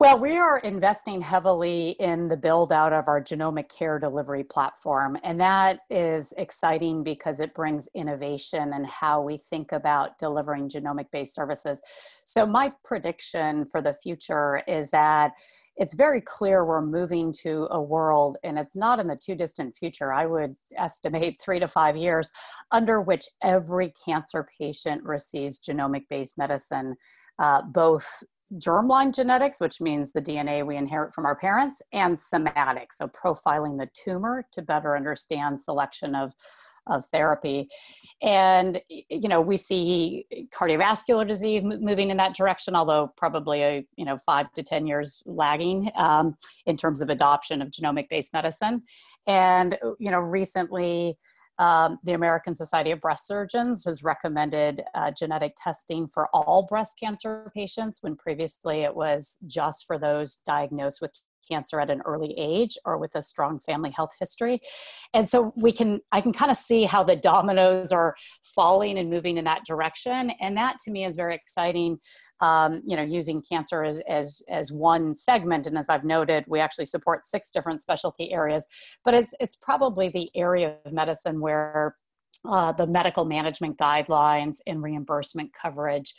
Well, 0.00 0.18
we 0.18 0.36
are 0.36 0.58
investing 0.58 1.20
heavily 1.20 1.90
in 2.00 2.26
the 2.26 2.36
build 2.36 2.72
out 2.72 2.92
of 2.92 3.06
our 3.06 3.22
genomic 3.22 3.68
care 3.68 4.00
delivery 4.00 4.42
platform. 4.42 5.16
And 5.22 5.40
that 5.40 5.80
is 5.88 6.34
exciting 6.36 7.04
because 7.04 7.38
it 7.38 7.54
brings 7.54 7.88
innovation 7.94 8.72
and 8.72 8.74
in 8.74 8.84
how 8.86 9.22
we 9.22 9.38
think 9.38 9.70
about 9.70 10.18
delivering 10.18 10.68
genomic 10.68 11.12
based 11.12 11.32
services. 11.32 11.80
So, 12.24 12.44
my 12.44 12.72
prediction 12.82 13.66
for 13.66 13.80
the 13.80 13.94
future 13.94 14.62
is 14.66 14.90
that 14.90 15.30
it's 15.76 15.94
very 15.94 16.20
clear 16.20 16.64
we're 16.64 16.84
moving 16.84 17.32
to 17.42 17.68
a 17.70 17.80
world, 17.80 18.36
and 18.42 18.58
it's 18.58 18.76
not 18.76 18.98
in 18.98 19.06
the 19.06 19.16
too 19.16 19.36
distant 19.36 19.76
future, 19.76 20.12
I 20.12 20.26
would 20.26 20.56
estimate 20.76 21.40
three 21.40 21.60
to 21.60 21.68
five 21.68 21.96
years, 21.96 22.32
under 22.72 23.00
which 23.00 23.26
every 23.44 23.94
cancer 24.04 24.48
patient 24.58 25.04
receives 25.04 25.60
genomic 25.60 26.08
based 26.10 26.36
medicine. 26.36 26.96
Uh, 27.40 27.62
both 27.62 28.22
germline 28.58 29.14
genetics, 29.14 29.60
which 29.60 29.80
means 29.80 30.12
the 30.12 30.22
DNA 30.22 30.64
we 30.64 30.76
inherit 30.76 31.14
from 31.14 31.26
our 31.26 31.36
parents, 31.36 31.82
and 31.92 32.18
somatic, 32.18 32.92
so 32.92 33.08
profiling 33.08 33.78
the 33.78 33.88
tumor 33.94 34.46
to 34.52 34.62
better 34.62 34.96
understand 34.96 35.60
selection 35.60 36.14
of, 36.14 36.32
of 36.86 37.06
therapy. 37.06 37.68
And, 38.22 38.80
you 38.88 39.28
know, 39.28 39.40
we 39.40 39.56
see 39.56 40.26
cardiovascular 40.52 41.26
disease 41.26 41.62
moving 41.64 42.10
in 42.10 42.16
that 42.18 42.34
direction, 42.34 42.76
although 42.76 43.12
probably 43.16 43.62
a, 43.62 43.86
you 43.96 44.04
know, 44.04 44.18
five 44.18 44.52
to 44.52 44.62
10 44.62 44.86
years 44.86 45.22
lagging 45.26 45.90
um, 45.96 46.36
in 46.66 46.76
terms 46.76 47.02
of 47.02 47.10
adoption 47.10 47.60
of 47.62 47.70
genomic 47.70 48.08
based 48.08 48.32
medicine. 48.32 48.82
And, 49.26 49.78
you 49.98 50.10
know, 50.10 50.20
recently, 50.20 51.16
um, 51.58 51.98
the 52.04 52.12
American 52.12 52.54
Society 52.54 52.90
of 52.90 53.00
Breast 53.00 53.26
Surgeons 53.26 53.84
has 53.84 54.02
recommended 54.02 54.82
uh, 54.94 55.10
genetic 55.10 55.54
testing 55.56 56.08
for 56.08 56.28
all 56.32 56.66
breast 56.68 56.94
cancer 56.98 57.46
patients 57.54 57.98
when 58.00 58.16
previously 58.16 58.82
it 58.82 58.94
was 58.94 59.38
just 59.46 59.86
for 59.86 59.98
those 59.98 60.36
diagnosed 60.46 61.00
with 61.00 61.12
cancer 61.48 61.80
at 61.80 61.90
an 61.90 62.00
early 62.06 62.34
age 62.38 62.76
or 62.84 62.98
with 62.98 63.14
a 63.14 63.22
strong 63.22 63.58
family 63.58 63.90
health 63.90 64.12
history. 64.18 64.60
And 65.12 65.28
so 65.28 65.52
we 65.56 65.72
can 65.72 66.00
i 66.12 66.20
can 66.20 66.32
kind 66.32 66.50
of 66.50 66.56
see 66.56 66.84
how 66.84 67.04
the 67.04 67.16
dominoes 67.16 67.92
are 67.92 68.14
falling 68.54 68.98
and 68.98 69.10
moving 69.10 69.36
in 69.36 69.44
that 69.44 69.64
direction. 69.66 70.32
And 70.40 70.56
that 70.56 70.76
to 70.84 70.90
me 70.90 71.04
is 71.04 71.16
very 71.16 71.34
exciting 71.34 71.98
um, 72.40 72.82
you 72.86 72.96
know, 72.96 73.02
using 73.02 73.42
cancer 73.42 73.84
as, 73.84 74.00
as, 74.08 74.42
as 74.48 74.72
one 74.72 75.14
segment. 75.14 75.66
And 75.66 75.78
as 75.78 75.88
I've 75.88 76.04
noted, 76.04 76.44
we 76.46 76.60
actually 76.60 76.86
support 76.86 77.26
six 77.26 77.50
different 77.50 77.80
specialty 77.80 78.32
areas, 78.32 78.66
but 79.04 79.14
it's, 79.14 79.34
it's 79.40 79.56
probably 79.56 80.08
the 80.08 80.30
area 80.34 80.76
of 80.84 80.92
medicine 80.92 81.40
where 81.40 81.94
uh, 82.44 82.72
the 82.72 82.86
medical 82.86 83.24
management 83.24 83.78
guidelines 83.78 84.58
and 84.66 84.82
reimbursement 84.82 85.52
coverage 85.54 86.14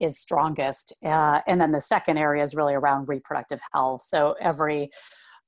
is 0.00 0.18
strongest. 0.18 0.92
Uh, 1.04 1.40
and 1.46 1.60
then 1.60 1.72
the 1.72 1.80
second 1.80 2.18
area 2.18 2.42
is 2.42 2.54
really 2.54 2.74
around 2.74 3.08
reproductive 3.08 3.60
health. 3.72 4.02
So 4.02 4.34
every 4.40 4.90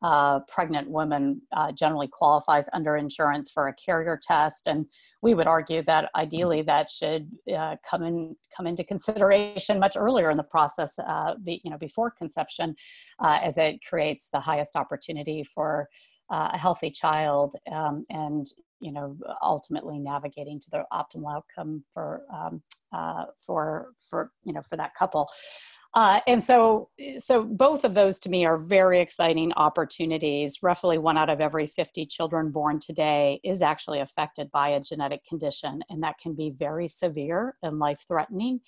uh, 0.02 0.40
pregnant 0.40 0.88
woman 0.88 1.40
uh, 1.56 1.72
generally 1.72 2.08
qualifies 2.08 2.68
under 2.72 2.96
insurance 2.96 3.50
for 3.50 3.68
a 3.68 3.74
carrier 3.74 4.18
test, 4.22 4.66
and 4.66 4.87
we 5.22 5.34
would 5.34 5.48
argue 5.48 5.82
that 5.82 6.08
ideally 6.14 6.62
that 6.62 6.90
should 6.90 7.28
uh, 7.56 7.76
come 7.88 8.04
in 8.04 8.37
come 8.56 8.66
into 8.66 8.84
consideration 8.84 9.80
much 9.80 9.96
earlier 9.96 10.30
in 10.30 10.37
the 10.37 10.42
process, 10.44 10.98
uh, 11.00 11.34
be, 11.42 11.61
you 11.64 11.70
know, 11.70 11.78
before 11.78 12.11
conception, 12.11 12.76
uh, 13.18 13.38
as 13.42 13.58
it 13.58 13.82
creates 13.84 14.28
the 14.30 14.40
highest 14.40 14.76
opportunity 14.76 15.42
for 15.42 15.88
uh, 16.30 16.50
a 16.52 16.58
healthy 16.58 16.90
child 16.90 17.54
um, 17.72 18.04
and 18.11 18.52
you 18.80 18.92
know 18.92 19.16
ultimately 19.42 19.98
navigating 19.98 20.61
to 20.61 20.70
the 20.70 20.84
optimal 20.92 21.34
outcome 21.34 21.82
for 21.92 22.22
um, 22.32 22.62
for 23.44 23.88
for 23.98 24.30
you 24.44 24.52
know 24.52 24.62
for 24.62 24.76
that 24.76 24.94
couple. 24.94 25.28
Uh, 25.94 26.20
and 26.27 26.44
so, 26.44 26.90
so 27.16 27.42
both 27.42 27.85
of 27.85 27.94
those 27.94 28.20
to 28.20 28.29
me 28.29 28.44
are 28.44 28.57
very 28.57 29.01
exciting 29.01 29.53
opportunities. 29.55 30.62
Roughly 30.62 30.98
one 30.98 31.16
out 31.16 31.31
of 31.31 31.40
every 31.40 31.66
50 31.66 32.07
children 32.07 32.51
born 32.51 32.79
today 32.79 33.40
is 33.42 33.62
actually 33.62 34.01
affected 34.01 34.51
by 34.51 34.68
a 34.68 34.81
genetic 34.81 35.24
condition, 35.27 35.83
and 35.88 36.03
that 36.03 36.18
can 36.18 36.35
be 36.35 36.51
very 36.51 36.88
severe 36.88 37.57
and 37.62 37.79
life 37.79 38.05
threatening 38.07 38.61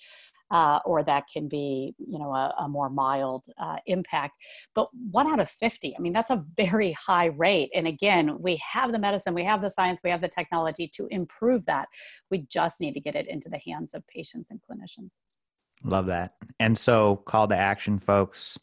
uh, 0.51 0.79
or 0.85 1.03
that 1.03 1.23
can 1.31 1.47
be, 1.47 1.95
you 1.97 2.19
know, 2.19 2.33
a, 2.33 2.53
a 2.59 2.67
more 2.67 2.89
mild 2.89 3.45
uh, 3.57 3.77
impact. 3.85 4.35
But 4.75 4.87
one 5.11 5.31
out 5.31 5.39
of 5.39 5.49
50, 5.49 5.95
I 5.97 6.01
mean, 6.01 6.13
that's 6.13 6.29
a 6.29 6.43
very 6.57 6.91
high 6.91 7.27
rate. 7.27 7.71
And 7.73 7.87
again, 7.87 8.37
we 8.39 8.57
have 8.57 8.91
the 8.91 8.99
medicine, 8.99 9.33
we 9.33 9.45
have 9.45 9.61
the 9.61 9.69
science, 9.69 10.01
we 10.03 10.09
have 10.09 10.21
the 10.21 10.27
technology 10.27 10.89
to 10.95 11.07
improve 11.07 11.65
that. 11.65 11.87
We 12.29 12.39
just 12.51 12.81
need 12.81 12.93
to 12.93 12.99
get 12.99 13.15
it 13.15 13.27
into 13.27 13.49
the 13.49 13.61
hands 13.65 13.93
of 13.93 14.05
patients 14.07 14.51
and 14.51 14.59
clinicians. 14.59 15.15
Love 15.83 16.07
that. 16.07 16.33
And 16.59 16.77
so, 16.77 17.17
call 17.17 17.47
to 17.47 17.57
action, 17.57 17.99
folks. 17.99 18.57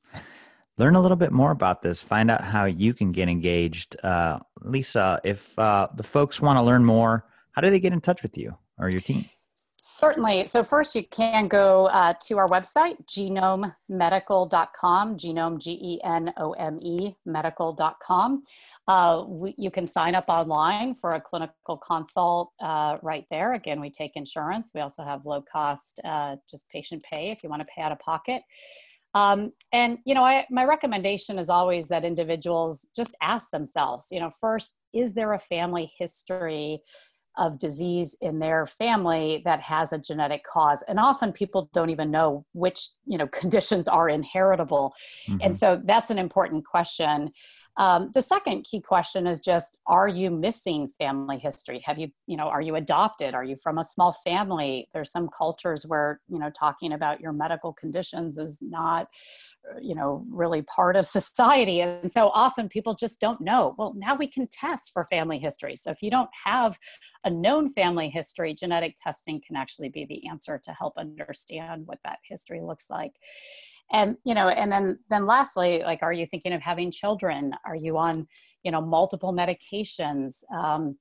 Learn 0.77 0.95
a 0.95 1.01
little 1.01 1.17
bit 1.17 1.33
more 1.33 1.51
about 1.51 1.83
this. 1.83 2.01
Find 2.01 2.31
out 2.31 2.45
how 2.45 2.67
you 2.67 2.95
can 2.95 3.11
get 3.11 3.29
engaged. 3.29 3.97
Uh, 4.05 4.39
Lisa, 4.61 5.21
if 5.25 5.59
uh, 5.59 5.89
the 5.95 6.05
folks 6.05 6.41
want 6.41 6.59
to 6.59 6.63
learn 6.63 6.85
more, 6.85 7.27
how 7.51 7.61
do 7.61 7.71
they 7.71 7.81
get 7.81 7.93
in 7.93 8.01
touch 8.01 8.23
with 8.23 8.39
you 8.39 8.57
or 8.79 8.89
your 8.89 9.01
team? 9.01 9.29
Certainly. 9.91 10.45
So, 10.45 10.63
first, 10.63 10.95
you 10.95 11.03
can 11.05 11.49
go 11.49 11.87
uh, 11.87 12.13
to 12.25 12.37
our 12.37 12.47
website, 12.47 13.03
genomemedical.com, 13.07 15.17
genome, 15.17 15.59
G 15.59 15.79
E 15.81 15.99
N 16.05 16.31
O 16.37 16.53
M 16.53 16.79
E, 16.83 17.15
medical.com. 17.25 18.43
Uh, 18.87 19.25
we, 19.27 19.55
you 19.57 19.71
can 19.71 19.87
sign 19.87 20.15
up 20.15 20.27
online 20.29 20.95
for 20.95 21.13
a 21.13 21.21
clinical 21.21 21.79
consult 21.79 22.53
uh, 22.61 22.99
right 23.03 23.25
there. 23.31 23.55
Again, 23.55 23.81
we 23.81 23.89
take 23.89 24.13
insurance. 24.15 24.73
We 24.75 24.83
also 24.83 25.05
have 25.05 25.25
low 25.25 25.41
cost, 25.41 26.03
uh, 26.05 26.37
just 26.51 26.69
patient 26.69 27.03
pay 27.03 27.29
if 27.29 27.43
you 27.43 27.49
want 27.49 27.63
to 27.63 27.69
pay 27.75 27.81
out 27.81 27.91
of 27.91 27.99
pocket. 27.99 28.43
Um, 29.15 29.53
and 29.73 29.97
you 30.05 30.13
know, 30.13 30.23
I, 30.23 30.45
my 30.51 30.65
recommendation 30.65 31.39
is 31.39 31.49
always 31.49 31.89
that 31.89 32.05
individuals 32.05 32.87
just 32.95 33.17
ask 33.23 33.49
themselves. 33.51 34.09
You 34.11 34.21
know, 34.21 34.31
first, 34.39 34.77
is 34.93 35.15
there 35.15 35.33
a 35.33 35.39
family 35.39 35.91
history 35.99 36.83
of 37.39 37.59
disease 37.59 38.17
in 38.21 38.39
their 38.39 38.67
family 38.67 39.43
that 39.45 39.61
has 39.61 39.93
a 39.93 39.99
genetic 39.99 40.45
cause. 40.45 40.83
And 40.89 40.99
often 40.99 41.33
people 41.33 41.71
don't 41.73 41.91
even 41.91 42.11
know 42.11 42.45
which 42.53 42.89
you 43.07 43.17
know 43.17 43.27
conditions 43.33 43.89
are 43.89 44.09
inheritable. 44.09 44.93
Mm-hmm. 45.29 45.39
and 45.43 45.59
so 45.59 45.81
that's 45.85 46.11
an 46.11 46.19
important 46.19 46.67
question. 46.67 47.31
Um, 47.77 48.11
the 48.13 48.23
second 48.23 48.65
key 48.65 48.81
question 48.81 49.29
is 49.29 49.41
just 49.41 49.79
are 49.87 50.09
you 50.09 50.31
missing 50.31 50.89
family 50.99 51.39
history? 51.39 51.81
Have 51.85 51.99
you 51.99 52.09
you 52.27 52.37
know 52.37 52.49
are 52.49 52.61
you 52.61 52.75
adopted? 52.75 53.35
Are 53.35 53.45
you 53.45 53.57
from 53.57 53.79
a 53.79 53.85
small 53.85 54.13
family? 54.13 54.89
There's 54.93 55.13
some 55.13 55.29
cultures 55.37 55.87
where 55.87 56.21
you 56.29 56.41
know 56.41 56.51
talking 56.51 56.93
about 56.93 57.21
your 57.21 57.33
medical 57.33 57.73
conditions 57.73 58.37
is 58.37 58.59
not 58.61 59.09
you 59.81 59.95
know 59.95 60.25
really 60.31 60.63
part 60.63 60.97
of 60.97 61.07
society 61.19 61.81
and 61.81 62.11
so 62.11 62.29
often 62.29 62.69
people 62.69 62.95
just 62.95 63.21
don't 63.21 63.41
know. 63.41 63.75
Well 63.79 63.95
now 63.97 64.15
we 64.17 64.27
can 64.27 64.47
test 64.47 64.93
for 64.93 65.05
family 65.05 65.39
history. 65.39 65.77
So 65.77 65.91
if 65.91 66.03
you 66.03 66.11
don't 66.11 66.31
have 66.45 66.79
a 67.25 67.31
known 67.31 67.69
family 67.69 68.09
history 68.09 68.55
genetic 68.55 68.97
testing 69.03 69.41
can 69.47 69.57
actually 69.57 69.89
be 69.89 70.05
the 70.05 70.27
answer 70.29 70.61
to 70.65 70.73
help 70.73 70.95
understand 70.97 71.87
what 71.87 71.99
that 72.05 72.19
history 72.29 72.61
looks 72.61 72.91
like. 72.91 73.13
And 73.93 74.17
you 74.25 74.35
know 74.35 74.49
and 74.49 74.71
then 74.71 74.99
then 75.11 75.27
lastly 75.27 75.79
like 75.79 76.03
are 76.03 76.13
you 76.13 76.27
thinking 76.27 76.53
of 76.53 76.63
having 76.63 76.91
children? 76.91 77.53
Are 77.65 77.77
you 77.77 77.99
on 77.99 78.27
you 78.63 78.71
know 78.71 78.81
multiple 78.81 79.33
medications? 79.33 80.43
Um, 80.53 80.97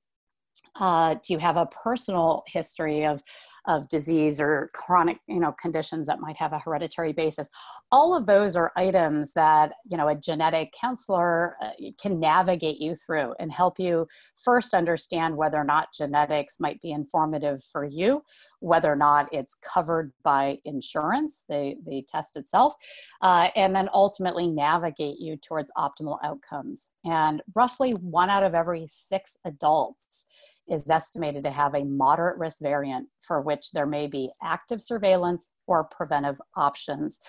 uh, 0.78 1.14
do 1.24 1.32
you 1.32 1.38
have 1.38 1.56
a 1.56 1.66
personal 1.66 2.42
history 2.46 3.04
of 3.04 3.22
of 3.68 3.88
disease 3.88 4.40
or 4.40 4.70
chronic 4.74 5.18
you 5.28 5.38
know 5.38 5.52
conditions 5.52 6.08
that 6.08 6.20
might 6.20 6.36
have 6.36 6.52
a 6.52 6.58
hereditary 6.58 7.12
basis. 7.12 7.48
All 7.92 8.16
of 8.16 8.26
those 8.26 8.56
are 8.56 8.72
items 8.76 9.32
that 9.34 9.72
you 9.86 9.96
know 9.96 10.08
a 10.08 10.16
genetic 10.16 10.72
counselor 10.78 11.56
uh, 11.62 11.70
can 12.00 12.18
navigate 12.18 12.80
you 12.80 12.94
through 12.96 13.34
and 13.38 13.52
help 13.52 13.78
you 13.78 14.08
first 14.36 14.74
understand 14.74 15.36
whether 15.36 15.56
or 15.56 15.64
not 15.64 15.92
genetics 15.94 16.58
might 16.58 16.80
be 16.82 16.90
informative 16.90 17.62
for 17.62 17.84
you 17.84 18.22
whether 18.60 18.92
or 18.92 18.96
not 18.96 19.32
it's 19.32 19.54
covered 19.54 20.12
by 20.22 20.58
insurance 20.64 21.44
the, 21.48 21.74
the 21.86 22.04
test 22.08 22.36
itself 22.36 22.74
uh, 23.22 23.48
and 23.56 23.74
then 23.74 23.88
ultimately 23.92 24.46
navigate 24.46 25.18
you 25.18 25.36
towards 25.36 25.70
optimal 25.76 26.18
outcomes. 26.24 26.88
And 27.04 27.42
roughly 27.54 27.92
one 27.92 28.30
out 28.30 28.44
of 28.44 28.54
every 28.54 28.86
six 28.88 29.36
adults 29.44 30.26
is 30.70 30.90
estimated 30.90 31.44
to 31.44 31.50
have 31.50 31.74
a 31.74 31.84
moderate 31.84 32.38
risk 32.38 32.58
variant 32.60 33.08
for 33.20 33.40
which 33.40 33.72
there 33.72 33.86
may 33.86 34.06
be 34.06 34.30
active 34.42 34.82
surveillance 34.82 35.50
or 35.66 35.84
preventive 35.84 36.40
options. 36.56 37.20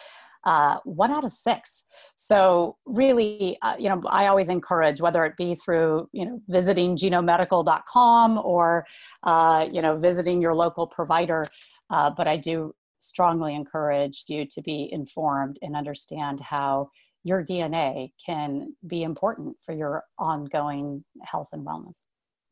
Uh, 0.45 0.77
one 0.85 1.11
out 1.11 1.25
of 1.25 1.31
six. 1.31 1.83
So 2.15 2.77
really, 2.85 3.57
uh, 3.61 3.75
you 3.77 3.89
know, 3.89 4.01
I 4.09 4.27
always 4.27 4.47
encourage 4.47 5.01
whether 5.01 5.25
it 5.25 5.35
be 5.35 5.55
through, 5.55 6.07
you 6.13 6.25
know, 6.25 6.41
visiting 6.47 6.95
genomemedical.com 6.95 8.37
or, 8.37 8.85
uh, 9.23 9.67
you 9.69 9.81
know, 9.81 9.97
visiting 9.97 10.41
your 10.41 10.55
local 10.55 10.87
provider. 10.87 11.45
Uh, 11.89 12.09
but 12.09 12.27
I 12.27 12.37
do 12.37 12.73
strongly 13.01 13.53
encourage 13.53 14.23
you 14.27 14.45
to 14.45 14.61
be 14.61 14.87
informed 14.91 15.59
and 15.61 15.75
understand 15.75 16.39
how 16.39 16.89
your 17.23 17.43
DNA 17.43 18.13
can 18.25 18.75
be 18.87 19.03
important 19.03 19.57
for 19.65 19.75
your 19.75 20.03
ongoing 20.17 21.03
health 21.23 21.49
and 21.51 21.65
wellness. 21.65 22.01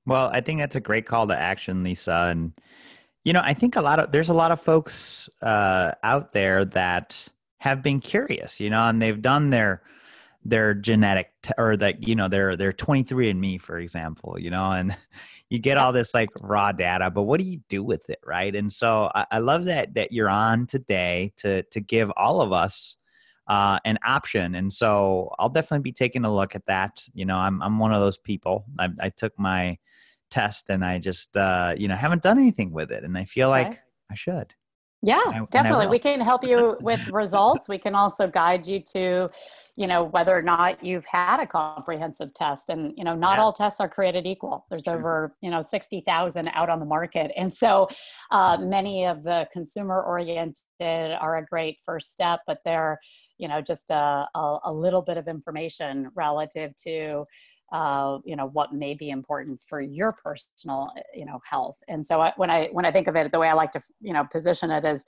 Well, 0.08 0.30
I 0.34 0.42
think 0.42 0.60
that's 0.60 0.78
a 0.78 0.82
great 0.82 1.06
call 1.06 1.28
to 1.28 1.38
action, 1.38 1.84
Lisa. 1.84 2.30
And 2.32 2.54
you 3.26 3.34
know, 3.34 3.42
I 3.44 3.54
think 3.54 3.76
a 3.76 3.82
lot 3.82 4.00
of 4.00 4.12
there's 4.14 4.30
a 4.30 4.34
lot 4.34 4.52
of 4.52 4.62
folks 4.62 5.30
uh, 5.42 5.92
out 6.02 6.32
there 6.32 6.64
that 6.66 7.28
have 7.60 7.84
been 7.84 8.00
curious, 8.00 8.60
you 8.60 8.70
know, 8.70 8.88
and 8.88 9.02
they've 9.02 9.22
done 9.22 9.50
their 9.50 9.84
their 10.46 10.74
genetic 10.74 11.32
t- 11.44 11.52
or 11.58 11.76
that 11.76 12.08
you 12.08 12.16
know 12.16 12.30
they're 12.30 12.56
they're 12.56 12.72
23 12.72 13.30
and 13.32 13.42
me 13.42 13.58
for 13.58 13.80
example 13.80 14.38
you 14.40 14.50
know 14.50 14.72
and 14.72 14.96
you 15.50 15.60
get 15.60 15.78
all 15.78 15.92
this 15.92 16.14
like 16.14 16.30
raw 16.40 16.72
data 16.72 17.10
but 17.12 17.24
what 17.24 17.40
do 17.40 17.46
you 17.46 17.60
do 17.68 17.84
with 17.84 18.10
it 18.10 18.20
right 18.26 18.56
and 18.56 18.72
so 18.72 19.12
I, 19.14 19.26
I 19.32 19.40
love 19.40 19.66
that 19.66 19.96
that 19.96 20.14
you're 20.14 20.30
on 20.30 20.66
today 20.68 21.34
to 21.38 21.64
to 21.64 21.82
give 21.82 22.12
all 22.16 22.42
of 22.42 22.54
us 22.54 22.96
uh, 23.48 23.80
an 23.84 23.98
option 24.06 24.56
and 24.56 24.72
so 24.72 25.34
i'll 25.40 25.50
definitely 25.50 25.84
be 25.84 25.92
taking 25.92 26.24
a 26.24 26.34
look 26.34 26.56
at 26.56 26.66
that 26.68 27.04
you 27.14 27.26
know 27.26 27.38
i'm, 27.38 27.62
I'm 27.62 27.80
one 27.80 27.94
of 27.94 28.00
those 28.00 28.18
people 28.18 28.66
I, 28.80 28.90
I 29.02 29.10
took 29.10 29.38
my 29.38 29.78
test 30.30 30.70
and 30.70 30.84
I 30.84 31.00
just 31.00 31.36
uh, 31.36 31.74
you 31.78 31.88
know 31.88 31.96
haven't 31.96 32.24
done 32.24 32.40
anything 32.40 32.72
with 32.72 32.92
it, 32.92 33.04
and 33.04 33.18
I 33.18 33.26
feel 33.26 33.52
okay. 33.52 33.70
like 33.70 33.80
I 34.12 34.16
should. 34.16 34.54
Yeah, 35.04 35.22
I, 35.26 35.46
definitely. 35.52 35.88
We 35.88 36.00
can 36.00 36.20
help 36.20 36.44
you 36.44 36.78
with 36.82 37.08
results. 37.10 37.70
We 37.70 37.78
can 37.78 37.94
also 37.94 38.28
guide 38.28 38.66
you 38.66 38.80
to, 38.94 39.30
you 39.76 39.86
know, 39.86 40.06
whether 40.06 40.36
or 40.36 40.42
not 40.42 40.84
you've 40.84 41.06
had 41.06 41.40
a 41.40 41.46
comprehensive 41.46 42.34
test. 42.34 42.70
And, 42.70 42.94
you 42.98 43.04
know, 43.04 43.14
not 43.14 43.38
yeah. 43.38 43.44
all 43.44 43.54
tests 43.54 43.80
are 43.80 43.90
created 43.90 44.26
equal. 44.26 44.66
There's 44.70 44.84
sure. 44.84 44.98
over, 44.98 45.36
you 45.42 45.52
know, 45.52 45.62
60,000 45.62 46.50
out 46.54 46.70
on 46.70 46.80
the 46.80 46.86
market. 46.86 47.32
And 47.38 47.54
so 47.54 47.88
uh, 48.32 48.58
many 48.60 49.06
of 49.06 49.24
the 49.24 49.48
consumer 49.54 50.02
oriented 50.02 50.62
are 50.82 51.38
a 51.38 51.46
great 51.46 51.78
first 51.86 52.12
step, 52.12 52.40
but 52.48 52.60
they're, 52.66 53.00
you 53.38 53.48
know, 53.48 53.62
just 53.62 53.92
a, 53.92 54.28
a, 54.34 54.58
a 54.66 54.74
little 54.74 55.04
bit 55.04 55.18
of 55.18 55.28
information 55.28 56.10
relative 56.16 56.76
to 56.78 57.24
uh, 57.72 58.20
you 58.24 58.36
know 58.36 58.48
what 58.48 58.74
may 58.74 58.94
be 58.94 59.10
important 59.10 59.62
for 59.68 59.84
your 59.84 60.14
personal 60.24 60.90
you 61.14 61.26
know 61.26 61.40
health. 61.50 61.78
And 61.88 62.06
so 62.06 62.22
I, 62.22 62.34
when 62.38 62.50
i 62.50 62.68
when 62.72 62.86
i 62.86 62.92
think 62.92 63.08
of 63.08 63.16
it 63.16 63.32
the 63.32 63.40
way 63.40 63.50
i 63.50 63.54
like 63.54 63.72
to 63.72 63.82
you 64.02 64.14
know 64.14 64.26
position 64.32 64.72
it 64.72 64.86
is 64.86 65.06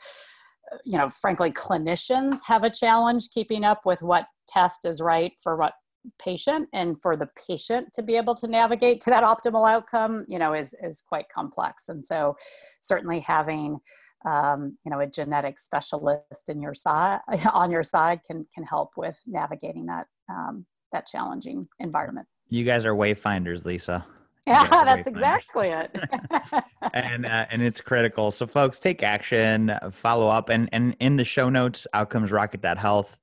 you 0.86 0.98
know 0.98 1.10
frankly 1.10 1.52
clinicians 1.52 2.40
have 2.46 2.64
a 2.64 2.70
challenge 2.70 3.30
keeping 3.34 3.64
up 3.64 3.86
with 3.86 4.02
what 4.02 4.26
test 4.48 4.86
is 4.86 5.02
right 5.02 5.34
for 5.42 5.56
what 5.56 5.74
patient 6.18 6.68
and 6.74 7.02
for 7.02 7.16
the 7.18 7.28
patient 7.48 7.92
to 7.94 8.02
be 8.02 8.16
able 8.16 8.36
to 8.36 8.48
navigate 8.48 9.00
to 9.02 9.10
that 9.10 9.24
optimal 9.24 9.70
outcome 9.70 10.26
you 10.28 10.40
know 10.40 10.54
is 10.54 10.74
is 10.84 11.02
quite 11.08 11.26
complex. 11.34 11.90
And 11.90 12.06
so 12.06 12.36
certainly 12.82 13.20
having 13.20 13.80
um, 14.26 14.78
you 14.86 14.92
know 14.92 15.00
a 15.00 15.08
genetic 15.08 15.60
specialist 15.60 16.50
in 16.50 16.62
your 16.62 16.74
side 16.74 17.20
on 17.54 17.72
your 17.72 17.84
side 17.84 18.22
can 18.26 18.46
can 18.54 18.64
help 18.64 18.92
with 18.98 19.20
navigating 19.26 19.86
that 19.88 20.08
um, 20.30 20.66
that 20.92 21.06
challenging 21.06 21.68
environment 21.80 22.28
you 22.50 22.64
guys 22.64 22.86
are 22.86 22.94
wayfinders, 22.94 23.66
Lisa. 23.66 24.06
Yeah, 24.48 24.66
that's 24.84 25.06
exactly 25.06 25.68
it. 25.68 25.96
and 26.96 27.28
uh, 27.28 27.46
and 27.52 27.62
it's 27.62 27.82
critical. 27.82 28.32
So 28.32 28.48
folks, 28.48 28.80
take 28.80 29.04
action, 29.04 29.72
follow 29.92 30.28
up, 30.28 30.50
and 30.50 30.68
and 30.72 30.96
in 31.00 31.18
the 31.18 31.26
show 31.26 31.50
notes, 31.50 31.86
outcomes 31.94 32.32
rocket 32.32 32.64
that 32.64 32.80
health. 32.80 33.16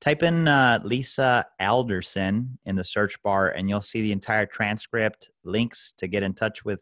Type 0.00 0.24
in 0.24 0.48
uh, 0.48 0.80
Lisa 0.82 1.46
Alderson 1.60 2.58
in 2.64 2.74
the 2.74 2.82
search 2.82 3.22
bar, 3.22 3.50
and 3.50 3.68
you'll 3.68 3.80
see 3.80 4.02
the 4.02 4.10
entire 4.10 4.46
transcript, 4.46 5.30
links 5.44 5.94
to 5.98 6.08
get 6.08 6.24
in 6.24 6.34
touch 6.34 6.64
with 6.64 6.80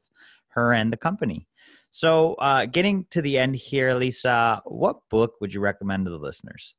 her 0.49 0.73
and 0.73 0.91
the 0.91 0.97
company. 0.97 1.47
So, 1.91 2.35
uh, 2.35 2.65
getting 2.65 3.05
to 3.11 3.21
the 3.21 3.37
end 3.37 3.57
here, 3.57 3.93
Lisa, 3.93 4.63
what 4.65 5.01
book 5.11 5.35
would 5.43 5.53
you 5.53 5.61
recommend 5.61 6.07
to 6.07 6.11
the 6.11 6.19
listeners? 6.19 6.75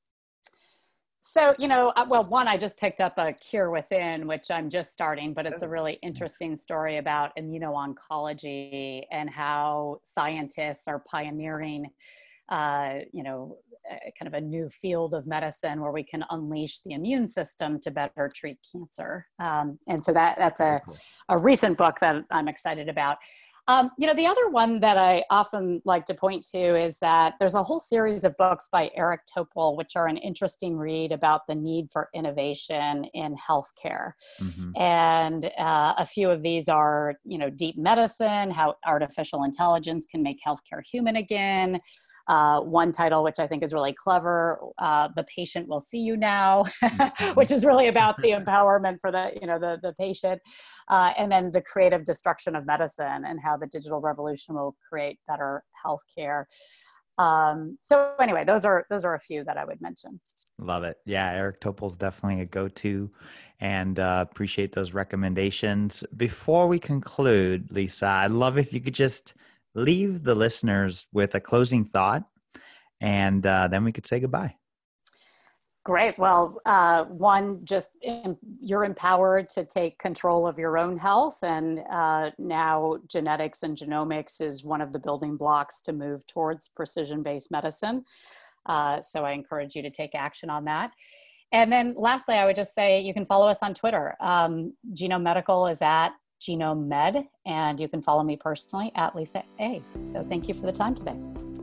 So, 1.26 1.56
you 1.58 1.70
know, 1.70 1.94
uh, 1.96 2.06
well, 2.08 2.26
one, 2.26 2.50
I 2.50 2.58
just 2.58 2.78
picked 2.78 3.00
up 3.00 3.14
a 3.18 3.32
Cure 3.32 3.72
Within, 3.72 4.28
which 4.28 4.52
I'm 4.52 4.70
just 4.70 4.92
starting, 4.92 5.34
but 5.34 5.46
it's 5.46 5.62
a 5.62 5.66
oh, 5.66 5.70
really 5.70 5.98
interesting 6.04 6.58
story 6.58 6.98
about 6.98 7.32
immuno-oncology 7.38 9.04
and 9.10 9.30
how 9.30 10.02
scientists 10.04 10.86
are 10.88 11.00
pioneering, 11.00 11.90
uh, 12.50 12.96
you 13.14 13.24
know, 13.24 13.58
kind 14.20 14.28
of 14.28 14.34
a 14.34 14.42
new 14.42 14.70
field 14.70 15.14
of 15.14 15.26
medicine 15.26 15.82
where 15.82 15.92
we 15.92 16.04
can 16.04 16.26
unleash 16.30 16.80
the 16.80 16.92
immune 16.92 17.28
system 17.28 17.80
to 17.80 17.90
better 17.90 18.30
treat 18.34 18.58
cancer. 18.70 19.26
Um, 19.40 19.80
and 19.88 20.04
so 20.04 20.12
that 20.14 20.38
that's 20.38 20.60
a, 20.60 20.82
a 21.30 21.38
recent 21.38 21.78
book 21.78 22.00
that 22.00 22.24
I'm 22.32 22.50
excited 22.50 22.90
about. 22.90 23.18
Um, 23.68 23.92
you 23.98 24.08
know, 24.08 24.14
the 24.14 24.26
other 24.26 24.50
one 24.50 24.82
that 24.82 24.98
I 24.98 25.24
often 25.30 25.82
like 25.86 26.06
to 26.06 26.14
point 26.14 26.46
to 26.52 26.76
is 26.76 27.00
that 27.00 27.36
there's 27.40 27.56
a 27.56 27.64
whole 27.64 27.80
series 27.80 28.26
of 28.26 28.36
books 28.38 28.68
by 28.70 28.90
Eric 28.96 29.22
Topol, 29.26 29.78
which 29.78 29.96
are 29.96 30.08
an 30.08 30.18
interesting 30.18 30.76
read 30.76 31.14
about 31.14 31.48
the 31.48 31.56
need 31.56 31.88
for 31.92 32.10
innovation 32.14 33.06
in 33.14 33.36
healthcare. 33.36 34.12
Mm-hmm. 34.42 34.72
And 34.82 35.46
uh, 35.58 35.94
a 35.98 36.06
few 36.06 36.30
of 36.30 36.42
these 36.42 36.68
are, 36.68 37.16
you 37.24 37.38
know, 37.38 37.50
deep 37.50 37.78
medicine, 37.78 38.52
how 38.52 38.76
artificial 38.86 39.44
intelligence 39.44 40.06
can 40.10 40.22
make 40.24 40.40
healthcare 40.46 40.84
human 40.84 41.16
again 41.16 41.80
uh, 42.28 42.60
one 42.62 42.92
title 42.92 43.24
which 43.24 43.40
i 43.40 43.48
think 43.48 43.64
is 43.64 43.74
really 43.74 43.94
clever 43.94 44.60
uh, 44.78 45.10
the 45.16 45.24
patient 45.24 45.68
will 45.68 45.80
see 45.80 46.00
you 46.00 46.16
now 46.16 46.64
mm-hmm. 46.84 47.34
which 47.34 47.52
is 47.52 47.66
really 47.66 47.88
about 47.88 48.16
the 48.18 48.30
empowerment 48.30 48.98
for 49.02 49.12
the 49.12 49.32
you 49.42 49.48
know 49.48 49.60
the, 49.60 49.78
the 49.82 49.94
patient 49.94 50.42
uh, 50.90 51.12
and 51.18 51.32
then 51.32 51.52
the 51.52 51.62
creative 51.62 52.06
destruction 52.06 52.56
of 52.56 52.66
medicine 52.66 53.26
and 53.26 53.40
how 53.44 53.58
the 53.58 53.68
digital 53.68 54.00
revolution 54.00 54.56
will 54.56 54.76
create 54.90 55.20
better 55.28 55.64
health 55.84 56.04
care 56.14 56.48
um, 57.18 57.78
so 57.84 58.14
anyway 58.20 58.44
those 58.44 58.66
are 58.66 58.86
those 58.90 59.04
are 59.04 59.16
a 59.16 59.20
few 59.20 59.44
that 59.44 59.58
i 59.58 59.66
would 59.66 59.80
mention. 59.82 60.20
Love 60.58 60.84
it. 60.84 60.98
Yeah 61.06 61.32
eric 61.32 61.60
topol's 61.60 61.96
definitely 61.96 62.42
a 62.42 62.46
go-to 62.46 63.12
and 63.60 64.00
uh, 64.00 64.26
appreciate 64.28 64.74
those 64.74 64.94
recommendations. 64.94 66.04
Before 66.18 66.68
we 66.68 66.80
conclude 66.80 67.68
lisa 67.70 68.08
i'd 68.08 68.32
love 68.32 68.58
if 68.58 68.74
you 68.74 68.82
could 68.82 68.96
just 68.96 69.36
leave 69.76 70.24
the 70.24 70.36
listeners 70.36 71.08
with 71.12 71.36
a 71.36 71.40
closing 71.40 71.86
thought, 71.86 72.24
and 73.02 73.46
uh, 73.46 73.68
then 73.68 73.84
we 73.84 73.92
could 73.92 74.08
say 74.08 74.20
goodbye. 74.20 74.56
Great. 75.86 76.18
Well, 76.18 76.62
uh, 76.66 77.04
one, 77.06 77.66
just 77.66 77.92
you're 78.62 78.86
empowered 78.86 79.50
to 79.50 79.66
take 79.66 80.00
control 80.00 80.48
of 80.48 80.58
your 80.58 80.78
own 80.78 80.96
health. 80.96 81.40
And 81.44 81.82
uh, 81.92 82.32
now 82.40 83.00
genetics 83.08 83.64
and 83.64 83.78
genomics 83.78 84.40
is 84.40 84.64
one 84.64 84.80
of 84.80 84.94
the 84.94 85.00
building 85.00 85.36
blocks 85.36 85.82
to 85.82 85.92
move 85.92 86.26
towards 86.26 86.70
precision 86.70 87.22
based 87.22 87.52
medicine. 87.52 88.06
Uh, 88.66 89.02
so 89.02 89.26
I 89.26 89.34
encourage 89.34 89.76
you 89.76 89.82
to 89.82 89.90
take 89.90 90.16
action 90.16 90.50
on 90.50 90.64
that. 90.66 90.92
And 91.52 91.70
then 91.70 91.96
lastly, 91.98 92.36
I 92.36 92.46
would 92.46 92.56
just 92.56 92.74
say 92.74 93.02
you 93.02 93.14
can 93.14 93.26
follow 93.26 93.50
us 93.50 93.60
on 93.62 93.74
Twitter. 93.74 94.16
Um, 94.22 94.74
Genome 94.94 95.24
Medical 95.24 95.68
is 95.68 95.82
at 95.82 96.12
Genome 96.44 96.88
Med, 96.88 97.26
and 97.46 97.80
you 97.80 97.88
can 97.88 98.02
follow 98.02 98.24
me 98.24 98.36
personally 98.36 98.92
at 98.96 99.16
Lisa 99.16 99.44
A. 99.60 99.82
So 100.06 100.26
thank 100.28 100.48
you 100.48 100.54
for 100.54 100.66
the 100.66 100.72
time 100.72 100.94
today. 100.94 101.16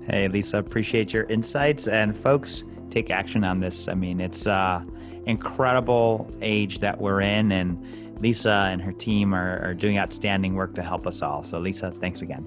Hey, 0.07 0.29
Lisa, 0.29 0.59
appreciate 0.59 1.13
your 1.13 1.25
insights. 1.25 1.87
And 1.87 2.17
folks, 2.17 2.65
take 2.91 3.11
action 3.11 3.45
on 3.45 3.61
this. 3.61 3.89
I 3.89 3.95
mean, 3.95 4.21
it's 4.21 4.47
uh 4.47 4.83
incredible 5.27 6.31
age 6.41 6.79
that 6.79 6.99
we're 6.99 7.21
in, 7.21 7.53
and 7.53 8.21
Lisa 8.21 8.69
and 8.71 8.81
her 8.83 8.93
team 8.93 9.35
are, 9.35 9.61
are 9.63 9.75
doing 9.75 9.99
outstanding 9.99 10.55
work 10.55 10.75
to 10.75 10.83
help 10.83 11.07
us 11.07 11.23
all. 11.23 11.43
So, 11.43 11.59
Lisa, 11.59 11.91
thanks 11.91 12.23
again. 12.23 12.47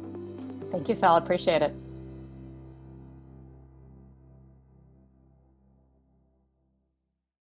Thank 0.71 0.89
you, 0.89 0.95
Sal. 0.95 1.17
Appreciate 1.17 1.61
it. 1.61 1.75